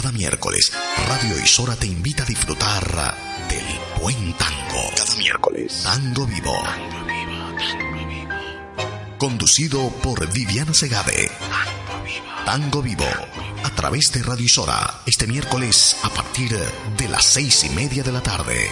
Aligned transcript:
Cada 0.00 0.12
miércoles, 0.12 0.72
Radio 1.08 1.36
Isora 1.42 1.74
te 1.74 1.88
invita 1.88 2.22
a 2.22 2.26
disfrutar 2.26 3.16
del 3.48 4.00
buen 4.00 4.32
tango. 4.34 4.92
Cada 4.96 5.16
miércoles, 5.16 5.80
Tango 5.82 6.24
Vivo. 6.24 6.54
Tango 6.62 7.04
Vivo, 7.04 7.58
Tango 7.58 8.06
Vivo. 8.06 9.18
Conducido 9.18 9.90
por 10.00 10.32
Viviana 10.32 10.72
Segade. 10.72 11.28
Tango 11.50 12.04
Vivo. 12.04 12.44
Tango 12.46 12.82
Vivo. 12.82 13.06
A 13.64 13.70
través 13.70 14.12
de 14.12 14.22
Radio 14.22 14.44
Isora, 14.44 15.00
este 15.04 15.26
miércoles 15.26 15.96
a 16.04 16.10
partir 16.10 16.56
de 16.96 17.08
las 17.08 17.24
seis 17.24 17.64
y 17.64 17.70
media 17.70 18.04
de 18.04 18.12
la 18.12 18.22
tarde. 18.22 18.70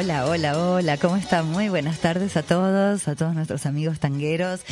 Hola, 0.00 0.24
hola, 0.24 0.58
hola, 0.58 0.96
¿cómo 0.96 1.16
están? 1.16 1.50
Muy 1.50 1.68
buenas 1.68 1.98
tardes 1.98 2.34
a 2.38 2.42
todos, 2.42 3.06
a 3.06 3.16
todos 3.16 3.34
nuestros 3.34 3.66
amigos 3.66 4.00
tangueros 4.00 4.64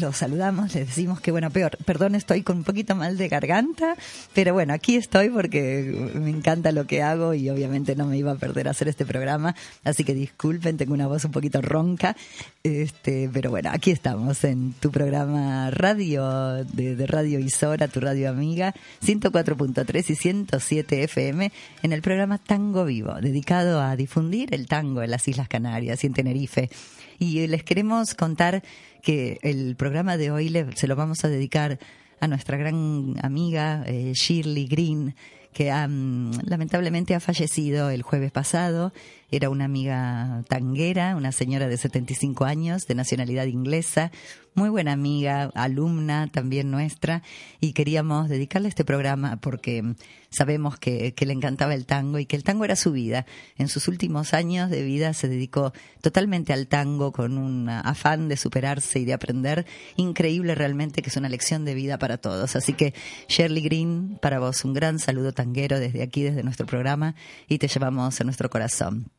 los 0.00 0.16
saludamos, 0.16 0.74
les 0.74 0.88
decimos 0.88 1.20
que 1.20 1.30
bueno, 1.30 1.50
peor, 1.50 1.76
perdón, 1.84 2.14
estoy 2.14 2.42
con 2.42 2.58
un 2.58 2.64
poquito 2.64 2.96
mal 2.96 3.16
de 3.16 3.28
garganta, 3.28 3.96
pero 4.32 4.52
bueno, 4.52 4.74
aquí 4.74 4.96
estoy 4.96 5.28
porque 5.28 6.10
me 6.14 6.30
encanta 6.30 6.72
lo 6.72 6.86
que 6.86 7.02
hago 7.02 7.34
y 7.34 7.48
obviamente 7.50 7.94
no 7.94 8.06
me 8.06 8.16
iba 8.16 8.32
a 8.32 8.36
perder 8.36 8.68
hacer 8.68 8.88
este 8.88 9.04
programa, 9.04 9.54
así 9.84 10.02
que 10.02 10.14
disculpen, 10.14 10.76
tengo 10.76 10.94
una 10.94 11.06
voz 11.06 11.24
un 11.24 11.30
poquito 11.30 11.60
ronca, 11.62 12.16
este, 12.62 13.30
pero 13.32 13.50
bueno, 13.50 13.70
aquí 13.72 13.90
estamos 13.90 14.42
en 14.44 14.72
tu 14.72 14.90
programa 14.90 15.70
radio 15.70 16.64
de, 16.64 16.96
de 16.96 17.06
Radio 17.06 17.38
Isora, 17.38 17.86
tu 17.88 18.00
radio 18.00 18.30
amiga, 18.30 18.74
104.3 19.04 20.10
y 20.10 20.14
107 20.16 21.04
FM, 21.04 21.52
en 21.82 21.92
el 21.92 22.02
programa 22.02 22.38
Tango 22.38 22.84
Vivo, 22.84 23.14
dedicado 23.20 23.80
a 23.80 23.94
difundir 23.96 24.52
el 24.54 24.66
tango 24.66 24.73
en 24.80 25.10
las 25.10 25.26
Islas 25.28 25.48
Canarias 25.48 26.02
y 26.02 26.06
en 26.06 26.14
Tenerife. 26.14 26.70
Y 27.18 27.46
les 27.46 27.62
queremos 27.62 28.14
contar 28.14 28.62
que 29.02 29.38
el 29.42 29.76
programa 29.76 30.16
de 30.16 30.30
hoy 30.30 30.48
le, 30.48 30.74
se 30.76 30.86
lo 30.86 30.96
vamos 30.96 31.24
a 31.24 31.28
dedicar 31.28 31.78
a 32.20 32.28
nuestra 32.28 32.56
gran 32.56 33.16
amiga 33.22 33.84
eh, 33.86 34.12
Shirley 34.14 34.66
Green, 34.66 35.14
que 35.52 35.66
lamentablemente 35.66 37.14
ha 37.14 37.20
fallecido 37.20 37.90
el 37.90 38.02
jueves 38.02 38.32
pasado. 38.32 38.92
Era 39.34 39.50
una 39.50 39.64
amiga 39.64 40.44
tanguera, 40.48 41.16
una 41.16 41.32
señora 41.32 41.66
de 41.66 41.76
75 41.76 42.44
años, 42.44 42.86
de 42.86 42.94
nacionalidad 42.94 43.46
inglesa, 43.46 44.12
muy 44.54 44.68
buena 44.68 44.92
amiga, 44.92 45.50
alumna 45.56 46.28
también 46.28 46.70
nuestra, 46.70 47.24
y 47.58 47.72
queríamos 47.72 48.28
dedicarle 48.28 48.68
este 48.68 48.84
programa 48.84 49.38
porque 49.38 49.96
sabemos 50.30 50.78
que, 50.78 51.14
que, 51.14 51.26
le 51.26 51.32
encantaba 51.32 51.74
el 51.74 51.84
tango 51.84 52.20
y 52.20 52.26
que 52.26 52.36
el 52.36 52.44
tango 52.44 52.64
era 52.64 52.76
su 52.76 52.92
vida. 52.92 53.26
En 53.56 53.66
sus 53.66 53.88
últimos 53.88 54.34
años 54.34 54.70
de 54.70 54.84
vida 54.84 55.12
se 55.14 55.26
dedicó 55.26 55.72
totalmente 56.00 56.52
al 56.52 56.68
tango 56.68 57.10
con 57.10 57.36
un 57.36 57.68
afán 57.68 58.28
de 58.28 58.36
superarse 58.36 59.00
y 59.00 59.04
de 59.04 59.14
aprender. 59.14 59.66
Increíble 59.96 60.54
realmente 60.54 61.02
que 61.02 61.10
es 61.10 61.16
una 61.16 61.28
lección 61.28 61.64
de 61.64 61.74
vida 61.74 61.98
para 61.98 62.18
todos. 62.18 62.54
Así 62.54 62.74
que 62.74 62.94
Shirley 63.28 63.64
Green, 63.64 64.16
para 64.22 64.38
vos 64.38 64.64
un 64.64 64.74
gran 64.74 65.00
saludo 65.00 65.32
tanguero 65.32 65.80
desde 65.80 66.04
aquí, 66.04 66.22
desde 66.22 66.44
nuestro 66.44 66.66
programa, 66.66 67.16
y 67.48 67.58
te 67.58 67.66
llevamos 67.66 68.20
a 68.20 68.24
nuestro 68.24 68.48
corazón. 68.48 69.10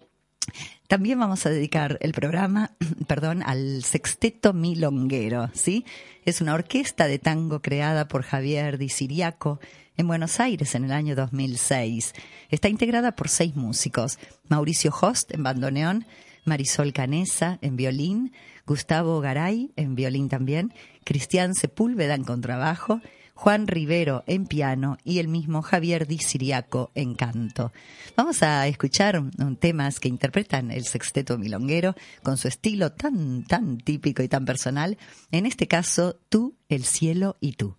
También 0.88 1.20
vamos 1.20 1.46
a 1.46 1.50
dedicar 1.50 1.98
el 2.02 2.14
programa, 2.14 2.72
perdón, 3.08 3.44
al 3.44 3.84
Sexteto 3.84 4.54
Milonguero, 4.54 5.50
¿sí? 5.54 5.86
Es 6.26 6.42
una 6.42 6.54
orquesta 6.54 7.08
de 7.08 7.20
tango 7.20 7.62
creada 7.62 8.08
por 8.08 8.24
Javier 8.24 8.78
Di 8.78 8.90
Siriaco 8.90 9.60
en 9.98 10.08
Buenos 10.08 10.40
Aires 10.40 10.76
en 10.76 10.86
el 10.86 10.92
año 10.92 11.16
2006. 11.16 12.14
Está 12.50 12.70
integrada 12.70 13.16
por 13.16 13.30
seis 13.30 13.56
músicos: 13.56 14.20
Mauricio 14.48 14.94
Host 15.00 15.34
en 15.34 15.44
bandoneón, 15.44 16.06
Marisol 16.46 16.94
Canesa 16.94 17.58
en 17.62 17.76
violín, 17.76 18.34
Gustavo 18.66 19.20
Garay 19.22 19.72
en 19.76 19.96
violín 19.96 20.30
también, 20.30 20.74
Cristian 21.04 21.54
Sepúlveda 21.56 22.16
en 22.16 22.24
contrabajo 22.24 23.02
Juan 23.35 23.68
Rivero 23.68 24.23
en 24.28 24.47
piano 24.47 24.97
y 25.03 25.19
el 25.19 25.28
mismo 25.28 25.62
Javier 25.62 26.07
Di 26.07 26.18
Siriaco 26.18 26.91
en 26.96 27.16
canto. 27.16 27.73
Vamos 28.16 28.41
a 28.41 28.66
escuchar 28.68 29.22
temas 29.59 30.00
que 30.00 30.07
interpretan 30.07 30.72
el 30.72 30.85
sexteto 30.85 31.38
milonguero 31.38 31.96
con 32.23 32.38
su 32.38 32.47
estilo 32.47 32.94
tan, 32.94 33.44
tan 33.44 33.78
típico 33.78 34.23
y 34.23 34.29
tan 34.29 34.46
personal. 34.46 34.97
En 35.31 35.46
este 35.46 35.68
caso, 35.68 36.18
tú, 36.29 36.56
el 36.69 36.85
cielo 36.85 37.35
y 37.41 37.53
tú. 37.53 37.75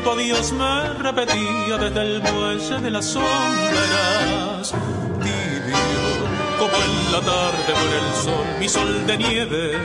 Que 0.00 0.04
tu 0.04 0.10
adiós 0.10 0.52
me 0.52 0.92
repetía 0.94 1.76
desde 1.78 2.00
el 2.00 2.22
muelle 2.22 2.80
de 2.80 2.90
las 2.90 3.04
sombras. 3.06 4.72
Tibio, 5.22 5.78
como 6.58 6.76
en 6.76 7.12
la 7.12 7.20
tarde 7.20 7.72
por 7.80 7.92
el 8.00 8.14
sol, 8.24 8.46
mi 8.58 8.68
sol 8.68 9.06
de 9.06 9.16
nieve, 9.16 9.78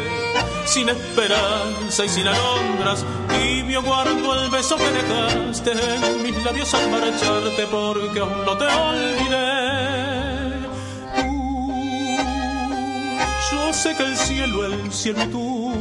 sin 0.66 0.90
esperanza 0.90 2.06
y 2.06 2.10
sin 2.10 2.28
alondras. 2.28 3.06
Tibio 3.30 3.82
guardo 3.84 4.44
el 4.44 4.50
beso 4.50 4.76
que 4.78 4.92
dejaste 4.92 5.72
en 5.72 6.24
mis 6.24 6.44
labios 6.44 6.74
al 6.74 6.90
marcharte 6.92 7.68
porque 7.72 8.20
aún 8.20 8.46
no 8.46 8.58
te 8.58 8.66
olvidé. 8.66 9.66
Uh, 11.24 13.18
yo 13.52 13.74
sé 13.74 13.96
que 13.96 14.04
el 14.04 14.18
cielo, 14.18 14.66
el 14.66 14.92
cielo 14.92 15.28
tú 15.30 15.74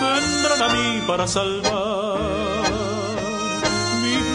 vendrán 0.00 0.62
a 0.62 0.68
mí 0.74 1.02
para 1.06 1.26
salvar 1.26 1.87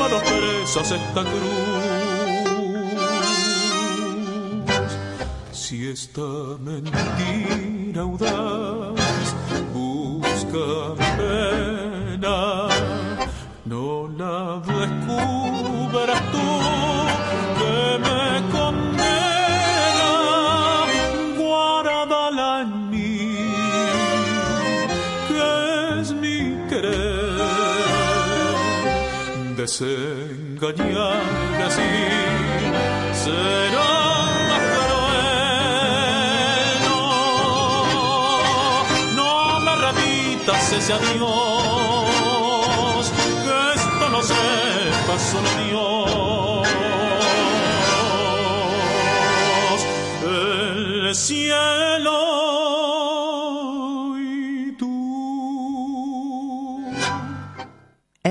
manos 0.03 0.21
presas 0.23 0.91
esta 0.91 1.21
cruz. 1.21 2.03
esta 5.93 6.21
mentira 6.59 8.01
audaz 8.01 9.35
busca 9.73 10.65
pena, 11.17 12.37
no 13.65 14.07
la 14.19 14.61
descubras 14.65 16.21
tú 16.31 16.62
desengañar 30.71 31.21
así 31.67 31.81
será. 33.23 33.93
ese 40.77 40.93
adiós, 40.93 42.11
que 43.43 43.53
esto 43.75 44.09
no 44.09 44.21
sepa 44.23 45.19
solo 45.19 45.49
Dios. 45.65 46.02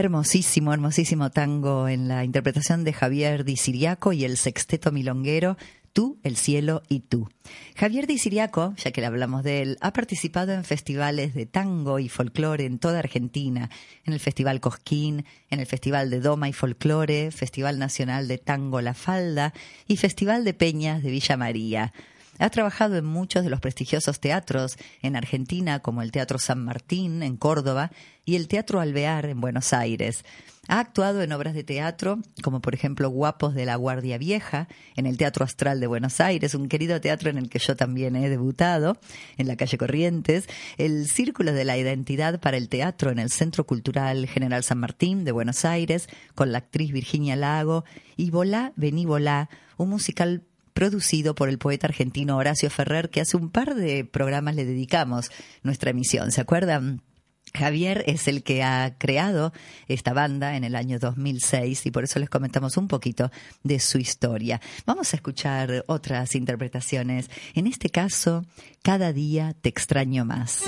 Hermosísimo, 0.03 0.75
hermosísimo 0.75 1.31
tango 1.31 1.87
en 1.87 2.09
la 2.09 2.25
interpretación 2.25 2.83
de 2.83 2.93
Javier 2.93 3.45
Di 3.45 3.57
Siriaco 3.57 4.13
y 4.13 4.25
el 4.25 4.37
sexteto 4.37 4.91
milonguero 4.91 5.57
Tú, 5.93 6.19
el 6.25 6.37
cielo 6.37 6.83
y 6.89 7.01
tú. 7.01 7.29
Javier 7.77 8.09
Di 8.09 8.19
Siriaco, 8.19 8.75
ya 8.79 8.91
que 8.91 9.01
le 9.01 9.07
hablamos 9.07 9.45
de 9.45 9.63
él, 9.63 9.79
ha 9.81 9.93
participado 9.93 10.55
en 10.55 10.65
festivales 10.65 11.35
de 11.35 11.47
tango 11.47 12.01
y 12.01 12.09
folclore 12.09 12.65
en 12.65 12.81
toda 12.81 12.99
Argentina, 12.99 13.71
en 14.05 14.13
el 14.13 14.19
Festival 14.19 14.59
Cosquín, 14.59 15.25
en 15.51 15.61
el 15.61 15.67
Festival 15.67 16.11
de 16.11 16.19
Doma 16.19 16.49
y 16.49 16.53
Folclore, 16.53 17.31
Festival 17.31 17.79
Nacional 17.79 18.27
de 18.27 18.39
Tango 18.39 18.81
La 18.81 18.95
Falda 18.95 19.55
y 19.87 19.99
Festival 19.99 20.45
de 20.45 20.55
Peñas 20.55 21.05
de 21.05 21.13
Villa 21.13 21.37
María. 21.37 21.93
Ha 22.43 22.51
trabajado 22.51 22.97
en 22.97 23.05
muchos 23.05 23.45
de 23.45 23.51
los 23.51 23.61
prestigiosos 23.61 24.19
teatros 24.19 24.77
en 25.01 25.15
Argentina, 25.15 25.79
como 25.79 26.03
el 26.03 26.11
Teatro 26.11 26.41
San 26.41 26.65
Martín 26.65 27.23
en 27.23 27.37
Córdoba 27.37 27.93
y 28.25 28.35
el 28.35 28.49
Teatro 28.49 28.81
Alvear 28.81 29.27
en 29.27 29.41
Buenos 29.41 29.73
Aires. 29.73 30.25
Ha 30.67 30.81
actuado 30.81 31.23
en 31.23 31.31
obras 31.31 31.55
de 31.55 31.63
teatro, 31.63 32.19
como 32.43 32.61
por 32.61 32.75
ejemplo 32.75 33.09
Guapos 33.11 33.55
de 33.55 33.65
la 33.65 33.77
Guardia 33.77 34.19
Vieja, 34.19 34.67
en 34.97 35.07
el 35.07 35.19
Teatro 35.19 35.45
Astral 35.45 35.79
de 35.79 35.87
Buenos 35.87 36.21
Aires, 36.21 36.57
un 36.57 36.67
querido 36.67 37.01
teatro 37.01 37.31
en 37.31 37.39
el 37.39 37.49
que 37.49 37.61
yo 37.61 37.77
también 37.77 38.17
he 38.17 38.29
debutado, 38.29 38.99
en 39.37 39.47
la 39.47 39.55
calle 39.55 39.79
Corrientes, 39.79 40.49
el 40.79 41.07
Círculo 41.07 41.53
de 41.53 41.65
la 41.65 41.79
Identidad 41.79 42.41
para 42.41 42.57
el 42.57 42.69
Teatro 42.69 43.13
en 43.13 43.21
el 43.21 43.31
Centro 43.31 43.67
Cultural 43.67 44.27
General 44.27 44.65
San 44.65 44.79
Martín 44.79 45.23
de 45.23 45.31
Buenos 45.31 45.65
Aires, 45.65 46.09
con 46.35 46.51
la 46.51 46.59
actriz 46.59 46.91
Virginia 46.91 47.37
Lago, 47.37 47.85
y 48.17 48.31
Volá, 48.31 48.73
Vení 48.75 49.07
Volá, 49.07 49.49
un 49.77 49.91
musical 49.91 50.43
producido 50.75 51.35
por 51.35 51.49
el 51.49 51.59
poeta 51.59 51.87
argentino 51.87 52.37
Horacio 52.37 52.71
Ferrer, 52.71 53.11
que 53.11 53.21
hace 53.21 53.37
un 53.37 53.51
par 53.51 53.75
de 53.75 54.05
programas 54.05 54.55
le 54.55 54.65
dedicamos 54.65 55.31
nuestra 55.63 55.91
emisión. 55.91 56.33
¿Se 56.33 56.41
acuerdan? 56.41 57.03
Javier 57.55 58.03
es 58.07 58.29
el 58.29 58.43
que 58.43 58.63
ha 58.63 58.97
creado 58.99 59.53
esta 59.87 60.13
banda 60.13 60.57
en 60.57 60.65
el 60.65 60.75
año 60.75 60.99
2006 60.99 61.87
y 61.87 61.91
por 61.91 62.05
eso 62.05 62.19
les 62.19 62.31
comentamos 62.31 62.77
un 62.77 62.89
poquito 62.89 63.31
de 63.63 63.79
su 63.79 63.99
historia. 63.99 64.61
Vamos 64.87 65.13
a 65.13 65.17
escuchar 65.17 65.85
otras 65.87 66.35
interpretaciones. 66.35 67.31
En 67.55 67.67
este 67.67 67.91
caso, 67.91 68.45
Cada 68.83 69.13
día 69.13 69.55
te 69.61 69.69
extraño 69.69 70.25
más. 70.25 70.65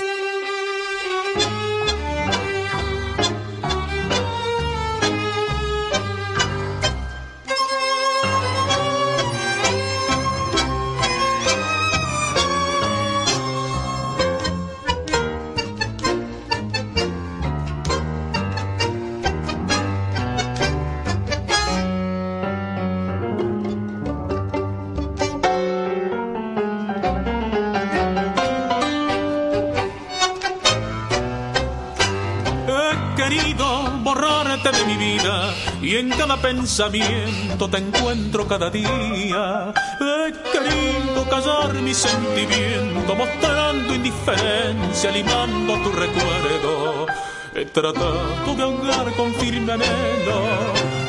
Cada 36.35 36.41
pensamiento 36.41 37.69
te 37.69 37.77
encuentro 37.77 38.47
cada 38.47 38.69
día. 38.69 39.73
He 39.99 40.33
querido 40.51 41.29
callar 41.29 41.73
mi 41.75 41.93
sentimiento, 41.93 43.15
mostrando 43.15 43.93
indiferencia, 43.93 45.11
limando 45.11 45.77
tu 45.79 45.91
recuerdo. 45.91 47.05
He 47.53 47.65
tratado 47.65 48.55
de 48.55 48.63
ahogar 48.63 49.13
con 49.13 49.33
firme 49.35 49.73
anhelo 49.73 50.41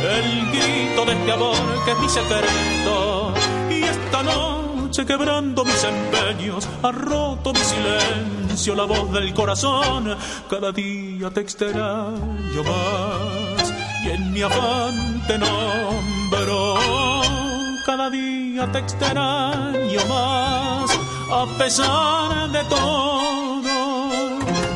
el 0.01 0.47
grito 0.53 1.05
de 1.05 1.13
este 1.13 1.33
amor 1.33 1.85
que 1.85 1.91
es 1.93 1.99
mi 1.99 2.09
secreto. 2.09 3.35
Y 3.71 3.83
esta 3.83 4.23
noche 4.23 5.05
quebrando 5.05 5.65
mis 5.65 5.85
empeños, 5.85 6.69
ha 6.83 6.93
roto 6.93 7.53
mi 7.53 7.61
silencio, 7.61 8.75
la 8.75 8.85
voz 8.85 9.13
del 9.13 9.35
corazón. 9.35 10.17
Cada 10.49 10.73
día 10.73 11.31
te 11.31 11.41
extraño 11.41 12.63
más 12.65 13.36
mi 14.37 14.43
afán 14.43 15.23
te 15.27 15.39
nombro. 15.39 16.75
Cada 17.87 18.11
día 18.11 18.71
te 18.71 18.81
extraño 18.81 20.01
más, 20.09 20.91
a 21.31 21.47
pesar 21.57 22.51
de 22.53 22.63
todo. 22.65 23.77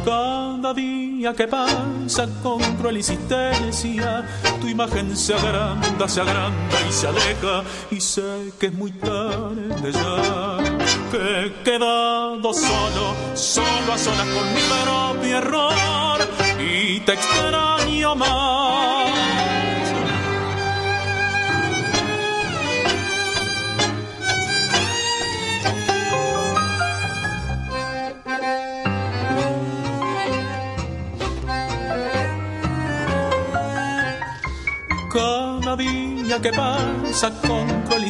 Cada 0.02 0.72
día 0.72 1.34
que 1.34 1.46
pasa 1.46 2.26
con 2.42 2.60
cruel 2.76 2.96
insistencia, 2.96 4.24
tu 4.62 4.66
imagen 4.66 5.14
se 5.14 5.34
agranda, 5.34 6.08
se 6.08 6.22
agranda 6.22 6.76
y 6.88 6.92
se 6.92 7.08
aleja. 7.08 7.62
Y 7.90 8.00
sé 8.00 8.52
que 8.58 8.66
es 8.68 8.72
muy 8.72 8.92
tarde 8.92 9.92
ya, 9.92 10.56
que 11.10 11.20
he 11.40 11.62
quedado 11.62 12.54
solo, 12.54 13.14
solo 13.34 13.92
a 13.92 13.98
solas 13.98 14.28
con 14.34 14.46
mi 14.54 14.60
propio 14.72 15.36
error. 15.36 16.18
Y 16.58 17.00
te 17.00 17.12
extraño 17.12 17.79
Cada 35.12 35.76
día 35.76 36.40
que 36.40 36.52
pasa 36.52 37.30
con 37.46 37.82
cruel 37.82 38.08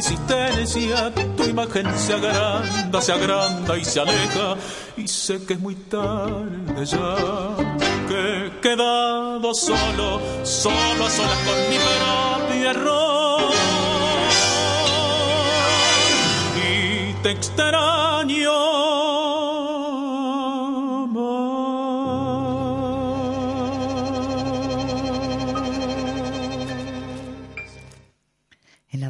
tu 1.35 1.43
imagen 1.43 1.87
se 1.97 2.13
agranda, 2.13 3.01
se 3.01 3.11
agranda 3.11 3.77
y 3.77 3.83
se 3.83 3.99
aleja. 3.99 4.55
Y 4.95 5.07
sé 5.07 5.43
que 5.45 5.55
es 5.55 5.59
muy 5.59 5.75
tarde 5.75 6.85
ya, 6.85 7.90
que 8.11 8.45
he 8.45 8.59
quedado 8.59 9.53
solo, 9.53 10.19
solo 10.43 11.05
a 11.05 11.09
solas 11.09 11.39
con 11.45 11.69
mi 11.69 11.77
propio 11.77 12.69
error. 12.69 13.53
Y 16.57 17.13
te 17.23 17.31
extraño 17.31 19.20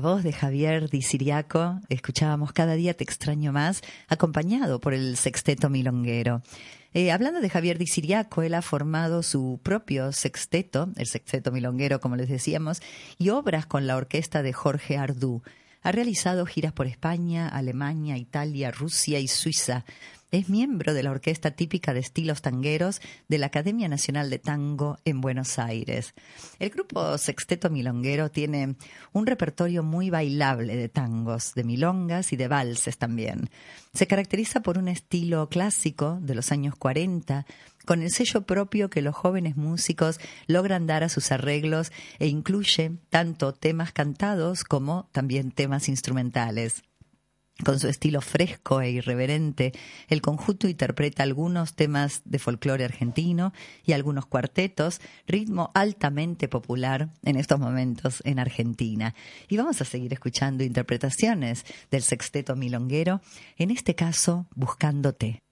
voz 0.02 0.24
de 0.24 0.32
Javier 0.32 0.90
Di 0.90 1.02
Siriaco 1.02 1.80
escuchábamos 1.90 2.54
Cada 2.54 2.76
día 2.76 2.94
te 2.94 3.04
extraño 3.04 3.52
más, 3.52 3.82
acompañado 4.08 4.80
por 4.80 4.94
el 4.94 5.18
sexteto 5.18 5.70
milonguero. 5.70 6.42
Eh, 6.94 7.12
hablando 7.12 7.42
de 7.42 7.50
Javier 7.50 7.78
Di 7.78 7.88
Siriaco, 7.88 8.42
él 8.42 8.54
ha 8.54 8.62
formado 8.62 9.24
su 9.24 9.60
propio 9.64 10.12
sexteto, 10.12 10.90
el 10.98 11.08
sexteto 11.08 11.52
milonguero, 11.52 12.00
como 12.00 12.16
les 12.16 12.30
decíamos, 12.30 12.82
y 13.18 13.30
obras 13.30 13.66
con 13.66 13.88
la 13.88 13.96
orquesta 13.96 14.44
de 14.44 14.54
Jorge 14.54 14.98
Ardú. 14.98 15.42
Ha 15.84 15.92
realizado 15.92 16.46
giras 16.46 16.74
por 16.74 16.86
España, 16.86 17.48
Alemania, 17.48 18.18
Italia, 18.18 18.72
Rusia 18.72 19.20
y 19.20 19.28
Suiza. 19.28 19.84
Es 20.32 20.48
miembro 20.48 20.94
de 20.94 21.04
la 21.04 21.12
orquesta 21.12 21.52
típica 21.52 21.94
de 21.94 22.00
estilos 22.00 22.42
tangueros 22.42 23.02
de 23.28 23.38
la 23.38 23.48
Academia 23.48 23.90
Nacional 23.90 24.30
de 24.30 24.40
Tango 24.40 24.98
en 25.04 25.20
Buenos 25.20 25.60
Aires. 25.60 26.14
El 26.58 26.70
grupo 26.70 27.18
Sexteto 27.18 27.70
Milonguero 27.70 28.32
tiene 28.32 28.76
un 29.12 29.28
repertorio 29.28 29.84
muy 29.84 30.10
bailable 30.10 30.78
de 30.78 30.88
tangos, 30.88 31.54
de 31.54 31.66
milongas 31.66 32.32
y 32.32 32.38
de 32.38 32.48
valses 32.48 32.98
también. 32.98 33.50
Se 33.94 34.08
caracteriza 34.08 34.62
por 34.62 34.78
un 34.78 34.88
estilo 34.88 35.50
clásico 35.50 36.18
de 36.22 36.36
los 36.36 36.54
años 36.54 36.76
40, 36.76 37.46
con 37.86 38.02
el 38.02 38.12
sello 38.12 38.44
propio 38.44 38.90
que 38.90 39.02
los 39.02 39.16
jóvenes 39.16 39.58
músicos 39.58 40.20
logran 40.48 40.88
dar 40.88 41.04
a 41.04 41.10
sus 41.10 41.32
arreglos 41.32 41.92
e 42.20 42.28
incluye 42.28 42.94
tanto 43.10 43.54
temas 43.54 43.92
cantados 43.92 44.64
como 44.64 45.10
también 45.12 45.52
temas 45.52 45.90
instrumentales. 45.90 46.84
Con 47.64 47.80
su 47.80 47.88
estilo 47.88 48.22
fresco 48.22 48.82
e 48.82 48.90
irreverente, 48.90 49.72
el 50.08 50.22
conjunto 50.22 50.68
interpreta 50.68 51.22
algunos 51.22 51.76
temas 51.76 52.22
de 52.26 52.40
folclore 52.40 52.84
argentino 52.84 53.54
y 53.86 53.94
algunos 53.94 54.26
cuartetos, 54.26 55.00
ritmo 55.28 55.70
altamente 55.76 56.48
popular 56.48 57.10
en 57.24 57.36
estos 57.36 57.60
momentos 57.60 58.22
en 58.26 58.40
Argentina. 58.40 59.14
Y 59.48 59.58
vamos 59.58 59.80
a 59.80 59.86
seguir 59.86 60.12
escuchando 60.12 60.64
interpretaciones 60.64 61.66
del 61.92 62.02
sexteto 62.02 62.56
milonguero, 62.56 63.22
en 63.58 63.70
este 63.70 63.94
caso 63.94 64.48
Buscándote. 64.56 65.44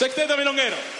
Sexteto 0.00 0.34
Milonguero. 0.34 0.99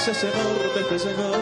Ansias 0.00 0.24
enormes 0.24 0.88
de 0.90 0.98
llegar. 0.98 1.40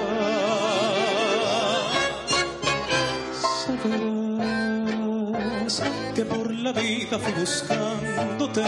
Sabrás 5.71 5.83
que 6.15 6.25
por 6.25 6.53
la 6.53 6.73
vida 6.73 7.19
fui 7.19 7.33
buscándote, 7.35 8.65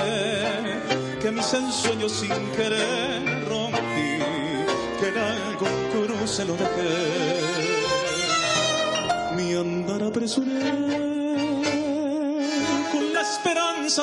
que 1.20 1.30
mis 1.32 1.54
ensueños 1.54 2.12
sin 2.12 2.50
querer 2.52 3.48
rompí, 3.48 4.18
que 5.00 5.08
en 5.08 5.18
algún 5.18 6.06
cruce 6.06 6.44
lo 6.44 6.54
dejé. 6.54 7.40
Mi 9.36 9.54
andar 9.54 10.02
apresuré 10.04 11.00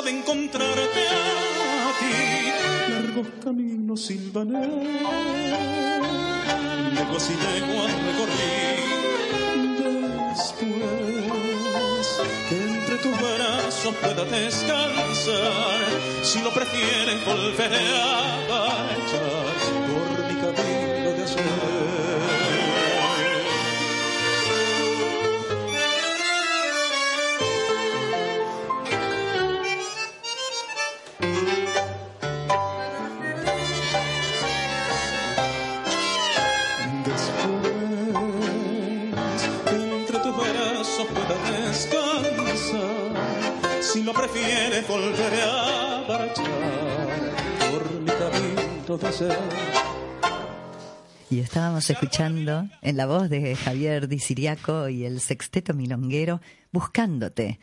de 0.04 0.12
encontrarte 0.12 1.04
a 1.10 1.92
ti. 2.00 2.92
Largos 2.92 3.28
caminos 3.42 4.02
silvané, 4.02 4.68
y 7.00 7.36
leguas 7.36 7.92
recorrí. 8.06 8.58
Después 10.30 12.08
que 12.50 12.56
entre 12.56 12.98
tus 12.98 13.16
brazos 13.22 13.96
pueda 14.02 14.24
descansar, 14.26 15.80
si 16.24 16.42
lo 16.42 16.52
prefieres 16.52 17.26
volveré 17.26 17.88
a 17.94 18.46
marchar 18.50 19.37
volveré 44.98 45.42
a 45.44 46.04
marchar 46.08 47.34
por 47.70 48.02
mi 48.02 48.12
camino 48.12 48.98
de 48.98 49.12
ser. 49.12 49.38
Y 51.30 51.40
estábamos 51.40 51.90
escuchando 51.90 52.68
en 52.82 52.98
la 52.98 53.06
voz 53.06 53.30
de 53.30 53.56
Javier 53.56 54.08
Di 54.08 54.20
Siriaco 54.20 54.90
y 54.90 55.06
el 55.06 55.20
sexteto 55.20 55.74
milonguero 55.74 56.42
Buscándote. 56.72 57.60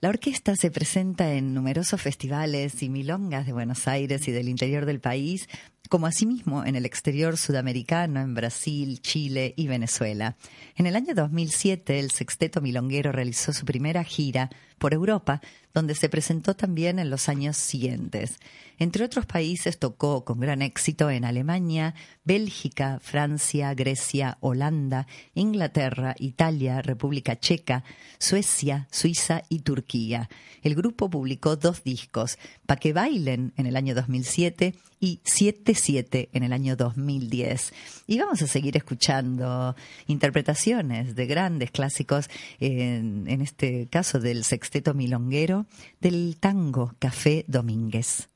La 0.00 0.10
orquesta 0.10 0.54
se 0.54 0.70
presenta 0.70 1.32
en 1.32 1.54
numerosos 1.54 2.00
festivales 2.00 2.82
y 2.82 2.90
milongas 2.90 3.46
de 3.46 3.52
Buenos 3.52 3.88
Aires 3.88 4.28
y 4.28 4.32
del 4.32 4.48
interior 4.48 4.84
del 4.84 5.00
país, 5.00 5.48
como 5.88 6.06
asimismo 6.06 6.64
en 6.64 6.76
el 6.76 6.86
exterior 6.86 7.36
sudamericano, 7.36 8.20
en 8.20 8.34
Brasil, 8.34 9.00
Chile 9.00 9.54
y 9.56 9.68
Venezuela. 9.68 10.36
En 10.76 10.86
el 10.86 10.96
año 10.96 11.14
2007, 11.14 11.98
el 11.98 12.10
sexteto 12.10 12.60
milonguero 12.60 13.12
realizó 13.12 13.52
su 13.52 13.64
primera 13.64 14.04
gira 14.04 14.50
por 14.78 14.92
Europa, 14.92 15.40
donde 15.72 15.94
se 15.94 16.08
presentó 16.08 16.54
también 16.54 16.98
en 16.98 17.10
los 17.10 17.28
años 17.28 17.56
siguientes. 17.56 18.38
Entre 18.78 19.04
otros 19.04 19.24
países 19.24 19.78
tocó 19.78 20.24
con 20.24 20.40
gran 20.40 20.60
éxito 20.60 21.10
en 21.10 21.24
Alemania, 21.24 21.94
Bélgica, 22.24 22.98
Francia, 23.02 23.72
Grecia, 23.74 24.36
Holanda, 24.40 25.06
Inglaterra, 25.34 26.14
Italia, 26.18 26.82
República 26.82 27.38
Checa, 27.38 27.84
Suecia, 28.18 28.86
Suiza 28.90 29.42
y 29.48 29.60
Turquía. 29.60 30.28
El 30.62 30.74
grupo 30.74 31.08
publicó 31.08 31.56
dos 31.56 31.84
discos, 31.84 32.38
Pa' 32.66 32.76
que 32.76 32.92
bailen 32.92 33.52
en 33.56 33.66
el 33.66 33.76
año 33.76 33.94
2007 33.94 34.74
y 35.00 35.20
77 35.24 36.30
en 36.32 36.42
el 36.42 36.52
año 36.52 36.76
2010. 36.76 37.72
Y 38.06 38.18
vamos 38.18 38.42
a 38.42 38.46
seguir 38.46 38.76
escuchando 38.76 39.76
interpretaciones 40.06 41.14
de 41.14 41.26
grandes 41.26 41.70
clásicos, 41.70 42.28
en, 42.60 43.24
en 43.28 43.40
este 43.40 43.88
caso 43.88 44.20
del 44.20 44.44
sexteto 44.44 44.94
milonguero, 44.94 45.66
del 46.00 46.36
tango 46.38 46.94
Café 46.98 47.44
Domínguez. 47.48 48.28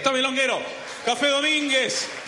Sexteto 0.00 0.16
Milonguero, 0.16 0.62
Café 1.04 1.28
Domínguez. 1.28 2.19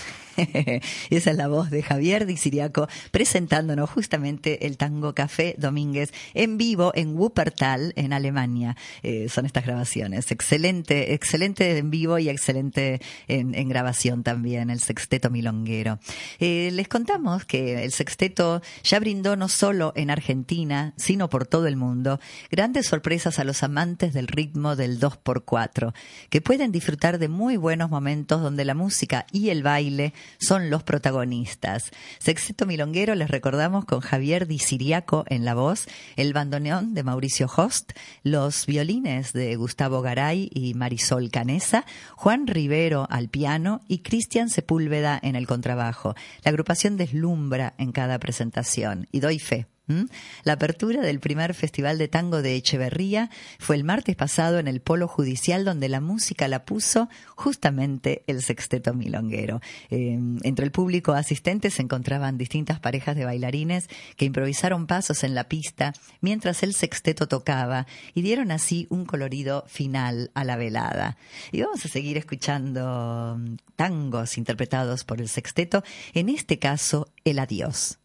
Esa 1.11 1.31
es 1.31 1.37
la 1.37 1.48
voz 1.48 1.70
de 1.70 1.83
Javier 1.83 2.26
Di 2.26 2.37
Siriaco 2.37 2.88
presentándonos 3.11 3.90
justamente 3.90 4.66
el 4.66 4.76
tango 4.76 5.14
Café 5.14 5.55
Domínguez 5.59 6.12
en 6.35 6.59
vivo 6.59 6.92
en 6.94 7.16
Wuppertal, 7.16 7.92
en 7.96 8.12
Alemania. 8.12 8.76
Eh, 9.02 9.28
son 9.28 9.46
estas 9.46 9.64
grabaciones. 9.64 10.31
Excelente, 10.31 11.14
excelente 11.14 11.78
en 11.78 11.90
vivo 11.90 12.18
y 12.18 12.28
excelente 12.28 13.00
en, 13.28 13.52
grabación 13.68 14.22
también, 14.22 14.70
el 14.70 14.81
sexteto 14.81 15.31
milonguero. 15.31 15.98
Eh, 16.40 16.70
les 16.72 16.88
contamos 16.88 17.44
que 17.44 17.85
el 17.85 17.92
sexteto 17.92 18.61
ya 18.83 18.98
brindó 18.98 19.37
no 19.37 19.48
solo 19.48 19.92
en 19.96 20.11
Argentina, 20.11 20.94
sino 20.96 21.28
por 21.28 21.46
todo 21.46 21.66
el 21.66 21.76
mundo, 21.76 22.20
grandes 22.50 22.87
sorpresas 22.87 23.38
a 23.38 23.44
los 23.44 23.62
amantes 23.62 24.12
del 24.12 24.26
ritmo 24.26 24.76
del 24.76 24.98
2x4, 25.00 25.94
que 26.28 26.40
pueden 26.40 26.72
disfrutar 26.72 27.18
de 27.18 27.28
muy 27.28 27.57
buenos 27.57 27.90
momentos 27.90 28.42
donde 28.42 28.64
la 28.64 28.74
música 28.74 29.26
y 29.33 29.50
el 29.50 29.62
baile 29.62 30.12
son 30.38 30.71
los 30.71 30.83
protagonistas. 30.83 31.90
Sexteto 32.18 32.66
Milonguero 32.66 33.14
les 33.14 33.31
recordamos 33.31 33.85
con 33.85 34.01
Javier 34.01 34.47
Di 34.47 34.59
Siriaco 34.59 35.25
en 35.29 35.45
la 35.45 35.55
voz, 35.55 35.87
el 36.16 36.33
bandoneón 36.33 36.95
de 36.95 37.03
Mauricio 37.03 37.51
Host, 37.55 37.92
los 38.23 38.66
violines 38.66 39.33
de 39.33 39.57
Gustavo 39.57 40.03
Garay 40.03 40.51
y 40.53 40.75
Marisol 40.75 41.31
Canesa, 41.31 41.85
Juan 42.16 42.47
Rivero 42.47 43.07
al 43.11 43.29
piano 43.29 43.81
y 43.88 43.99
Cristian 43.99 44.51
Sepúlveda 44.51 45.18
en 45.23 45.37
el 45.37 45.47
contrabajo. 45.47 46.14
La 46.45 46.51
agrupación 46.51 46.97
deslumbra 46.97 47.75
en 47.79 47.92
cada 47.92 48.18
presentación 48.18 49.09
y 49.12 49.21
doy 49.21 49.38
fe 49.38 49.72
¿Mm? 49.88 50.05
La 50.45 50.53
apertura 50.53 51.03
del 51.03 51.18
primer 51.18 51.55
Festival 51.55 51.99
de 51.99 52.07
Tango 52.07 52.40
de 52.40 52.55
Echeverría 52.55 53.31
fue 53.59 53.75
el 53.75 53.83
martes 53.83 54.14
pasado 54.14 54.61
en 54.61 54.68
el 54.68 54.81
Polo 54.81 55.09
Judicial, 55.09 55.64
donde 55.64 55.88
la 55.88 56.01
música 56.01 56.47
la 56.47 56.64
puso 56.64 57.09
justamente 57.35 58.23
el 58.29 58.42
Sexteto 58.42 58.95
Milonguero. 58.95 59.61
Em, 59.90 60.38
entre 60.45 60.64
el 60.64 60.71
público 60.71 61.12
asistente 61.14 61.71
se 61.71 61.83
encontraban 61.83 62.38
distintas 62.38 62.79
parejas 62.79 63.16
de 63.16 63.25
bailarines 63.25 63.88
que 64.16 64.25
improvisaron 64.25 64.87
pasos 64.87 65.25
en 65.25 65.35
la 65.35 65.49
pista 65.49 65.92
mientras 66.21 66.62
el 66.62 66.75
sexteto 66.75 67.27
tocaba 67.27 67.87
y 68.14 68.23
dieron 68.23 68.53
así 68.53 68.87
un 68.88 69.05
colorido 69.05 69.64
final 69.66 70.31
a 70.35 70.45
la 70.45 70.57
velada. 70.57 71.16
Y 71.51 71.62
vamos 71.62 71.85
a 71.85 71.88
seguir 71.88 72.16
escuchando 72.18 73.37
mm, 73.38 73.57
tangos 73.75 74.38
interpretados 74.38 75.03
por 75.03 75.21
el 75.21 75.29
sexteto, 75.29 75.83
en 76.14 76.29
este 76.29 76.61
caso, 76.61 77.09
El 77.25 77.40
Adiós. 77.40 77.99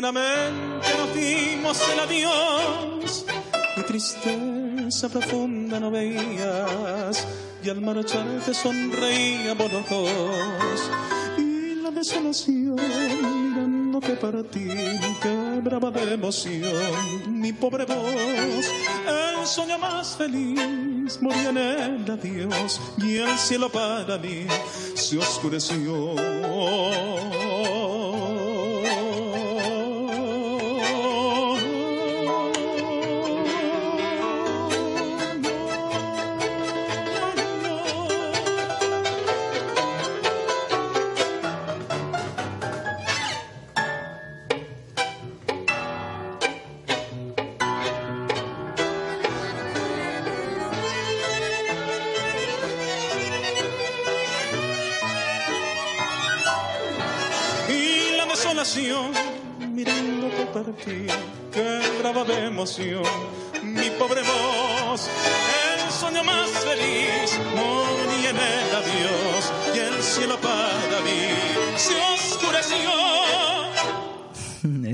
Buenamente 0.00 0.86
nos 0.96 1.12
dimos 1.12 1.82
el 1.90 1.98
adiós. 1.98 3.24
Mi 3.76 3.82
tristeza 3.82 5.08
profunda 5.08 5.80
no 5.80 5.90
veías 5.90 7.26
y 7.64 7.68
al 7.68 7.80
marcharte 7.80 8.54
sonreíamos 8.54 9.72
los 9.72 9.90
dos. 9.90 10.90
Y 11.36 11.82
la 11.82 11.90
desolación 11.90 12.76
mirándote 12.76 14.14
para 14.14 14.44
ti 14.44 14.68
quebraba 15.20 15.90
de 15.90 16.14
emoción 16.14 17.40
mi 17.40 17.52
pobre 17.52 17.84
voz. 17.84 18.66
El 19.04 19.44
sueño 19.48 19.80
más 19.80 20.16
feliz 20.16 21.20
moría 21.20 21.48
en 21.48 21.58
el 21.58 22.08
adiós 22.08 22.80
y 22.98 23.16
el 23.16 23.36
cielo 23.36 23.68
para 23.68 24.16
mí 24.16 24.46
se 24.94 25.18
oscureció. 25.18 26.14
Más 66.28 66.50
feliz, 66.68 67.28
morí 67.56 68.20
en 68.32 68.36
el 68.36 68.68
adiós 68.82 69.42
y 69.74 69.78
el 69.78 70.02
cielo 70.02 70.36
para 70.40 71.00
mí 71.06 71.20
se 71.76 71.94
oscureció. 72.14 73.07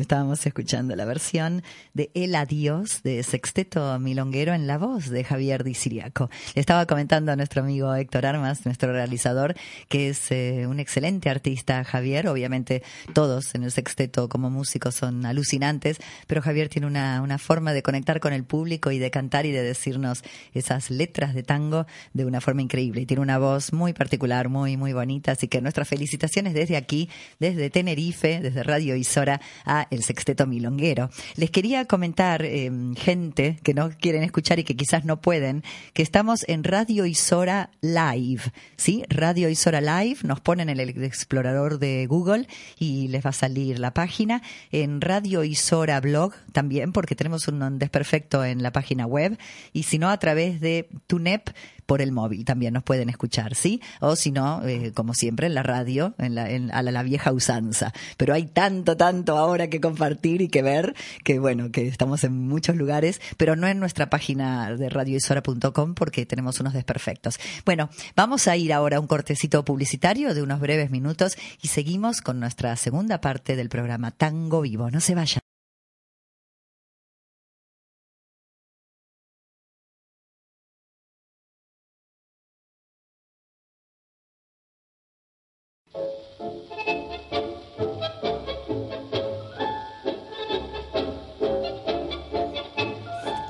Estábamos 0.04 0.44
escuchando 0.44 0.94
la 0.96 1.06
versión 1.06 1.62
de 1.94 2.10
El 2.12 2.34
Adiós 2.34 3.02
de 3.02 3.22
Sexteto 3.22 3.98
Milonguero 3.98 4.52
en 4.52 4.66
la 4.66 4.76
voz 4.76 5.08
de 5.08 5.24
Javier 5.24 5.64
Di 5.64 5.72
Siriaco. 5.72 6.28
Le 6.54 6.60
estaba 6.60 6.84
comentando 6.84 7.32
a 7.32 7.36
nuestro 7.36 7.62
amigo 7.62 7.94
Héctor 7.94 8.26
Armas, 8.26 8.66
nuestro 8.66 8.92
realizador, 8.92 9.54
que 9.88 10.10
es 10.10 10.30
eh, 10.30 10.66
un 10.68 10.78
excelente 10.78 11.30
artista, 11.30 11.82
Javier. 11.84 12.28
Obviamente 12.28 12.82
todos 13.14 13.54
en 13.54 13.62
el 13.62 13.70
Sexteto 13.70 14.28
como 14.28 14.50
músicos 14.50 14.94
son 14.94 15.24
alucinantes, 15.24 15.96
pero 16.26 16.42
Javier 16.42 16.68
tiene 16.68 16.86
una, 16.86 17.22
una 17.22 17.38
forma 17.38 17.72
de 17.72 17.82
conectar 17.82 18.20
con 18.20 18.34
el 18.34 18.44
público 18.44 18.90
y 18.90 18.98
de 18.98 19.10
cantar 19.10 19.46
y 19.46 19.52
de 19.52 19.62
decirnos 19.62 20.22
esas 20.52 20.90
letras 20.90 21.34
de 21.34 21.44
tango 21.44 21.86
de 22.12 22.26
una 22.26 22.42
forma 22.42 22.60
increíble. 22.60 23.00
Y 23.00 23.06
tiene 23.06 23.22
una 23.22 23.38
voz 23.38 23.72
muy 23.72 23.94
particular, 23.94 24.50
muy, 24.50 24.76
muy 24.76 24.92
bonita. 24.92 25.32
Así 25.32 25.48
que 25.48 25.62
nuestras 25.62 25.88
felicitaciones 25.88 26.52
desde 26.52 26.76
aquí, 26.76 27.08
desde 27.40 27.70
Tenerife, 27.70 28.40
desde 28.42 28.62
Radio 28.64 28.96
Isora, 28.96 29.40
a 29.64 29.88
El 29.94 30.02
Sexteto 30.02 30.46
Milonguero. 30.46 31.10
Les 31.36 31.50
quería 31.50 31.86
comentar, 31.86 32.44
eh, 32.44 32.70
gente 32.96 33.58
que 33.62 33.74
no 33.74 33.90
quieren 33.90 34.22
escuchar 34.22 34.58
y 34.58 34.64
que 34.64 34.76
quizás 34.76 35.04
no 35.04 35.20
pueden, 35.20 35.62
que 35.92 36.02
estamos 36.02 36.44
en 36.48 36.64
Radio 36.64 37.06
Isora 37.06 37.70
Live, 37.80 38.42
¿sí? 38.76 39.04
Radio 39.08 39.48
Isora 39.48 39.80
Live, 39.80 40.18
nos 40.24 40.40
ponen 40.40 40.68
en 40.68 40.80
el 40.80 40.90
explorador 41.04 41.78
de 41.78 42.06
Google 42.06 42.46
y 42.78 43.08
les 43.08 43.24
va 43.24 43.30
a 43.30 43.32
salir 43.32 43.78
la 43.78 43.94
página. 43.94 44.42
En 44.70 45.00
Radio 45.00 45.44
Isora 45.44 46.00
Blog 46.00 46.34
también, 46.52 46.92
porque 46.92 47.14
tenemos 47.14 47.48
un 47.48 47.78
desperfecto 47.78 48.44
en 48.44 48.62
la 48.62 48.72
página 48.72 49.06
web, 49.06 49.38
y 49.72 49.84
si 49.84 49.98
no, 49.98 50.10
a 50.10 50.18
través 50.18 50.60
de 50.60 50.88
TUNEP 51.06 51.50
por 51.86 52.02
el 52.02 52.12
móvil 52.12 52.44
también 52.44 52.74
nos 52.74 52.82
pueden 52.82 53.08
escuchar, 53.08 53.54
¿sí? 53.54 53.80
O 54.00 54.16
si 54.16 54.30
no, 54.30 54.66
eh, 54.66 54.92
como 54.92 55.14
siempre, 55.14 55.46
en 55.46 55.54
la 55.54 55.62
radio, 55.62 56.14
en 56.18 56.34
la, 56.34 56.44
a 56.44 56.82
la, 56.82 57.02
vieja 57.02 57.32
usanza. 57.32 57.92
Pero 58.16 58.34
hay 58.34 58.46
tanto, 58.46 58.96
tanto 58.96 59.36
ahora 59.36 59.68
que 59.68 59.80
compartir 59.80 60.40
y 60.42 60.48
que 60.48 60.62
ver, 60.62 60.94
que 61.22 61.38
bueno, 61.38 61.70
que 61.70 61.86
estamos 61.86 62.24
en 62.24 62.38
muchos 62.48 62.76
lugares, 62.76 63.20
pero 63.36 63.56
no 63.56 63.68
en 63.68 63.78
nuestra 63.78 64.10
página 64.10 64.74
de 64.76 64.88
radioisora.com 64.88 65.94
porque 65.94 66.26
tenemos 66.26 66.60
unos 66.60 66.72
desperfectos. 66.72 67.38
Bueno, 67.64 67.90
vamos 68.16 68.48
a 68.48 68.56
ir 68.56 68.72
ahora 68.72 68.96
a 68.96 69.00
un 69.00 69.06
cortecito 69.06 69.64
publicitario 69.64 70.34
de 70.34 70.42
unos 70.42 70.60
breves 70.60 70.90
minutos 70.90 71.36
y 71.62 71.68
seguimos 71.68 72.20
con 72.20 72.40
nuestra 72.40 72.74
segunda 72.76 73.20
parte 73.20 73.56
del 73.56 73.68
programa 73.68 74.10
Tango 74.10 74.62
Vivo. 74.62 74.90
No 74.90 75.00
se 75.00 75.14
vayan. 75.14 75.43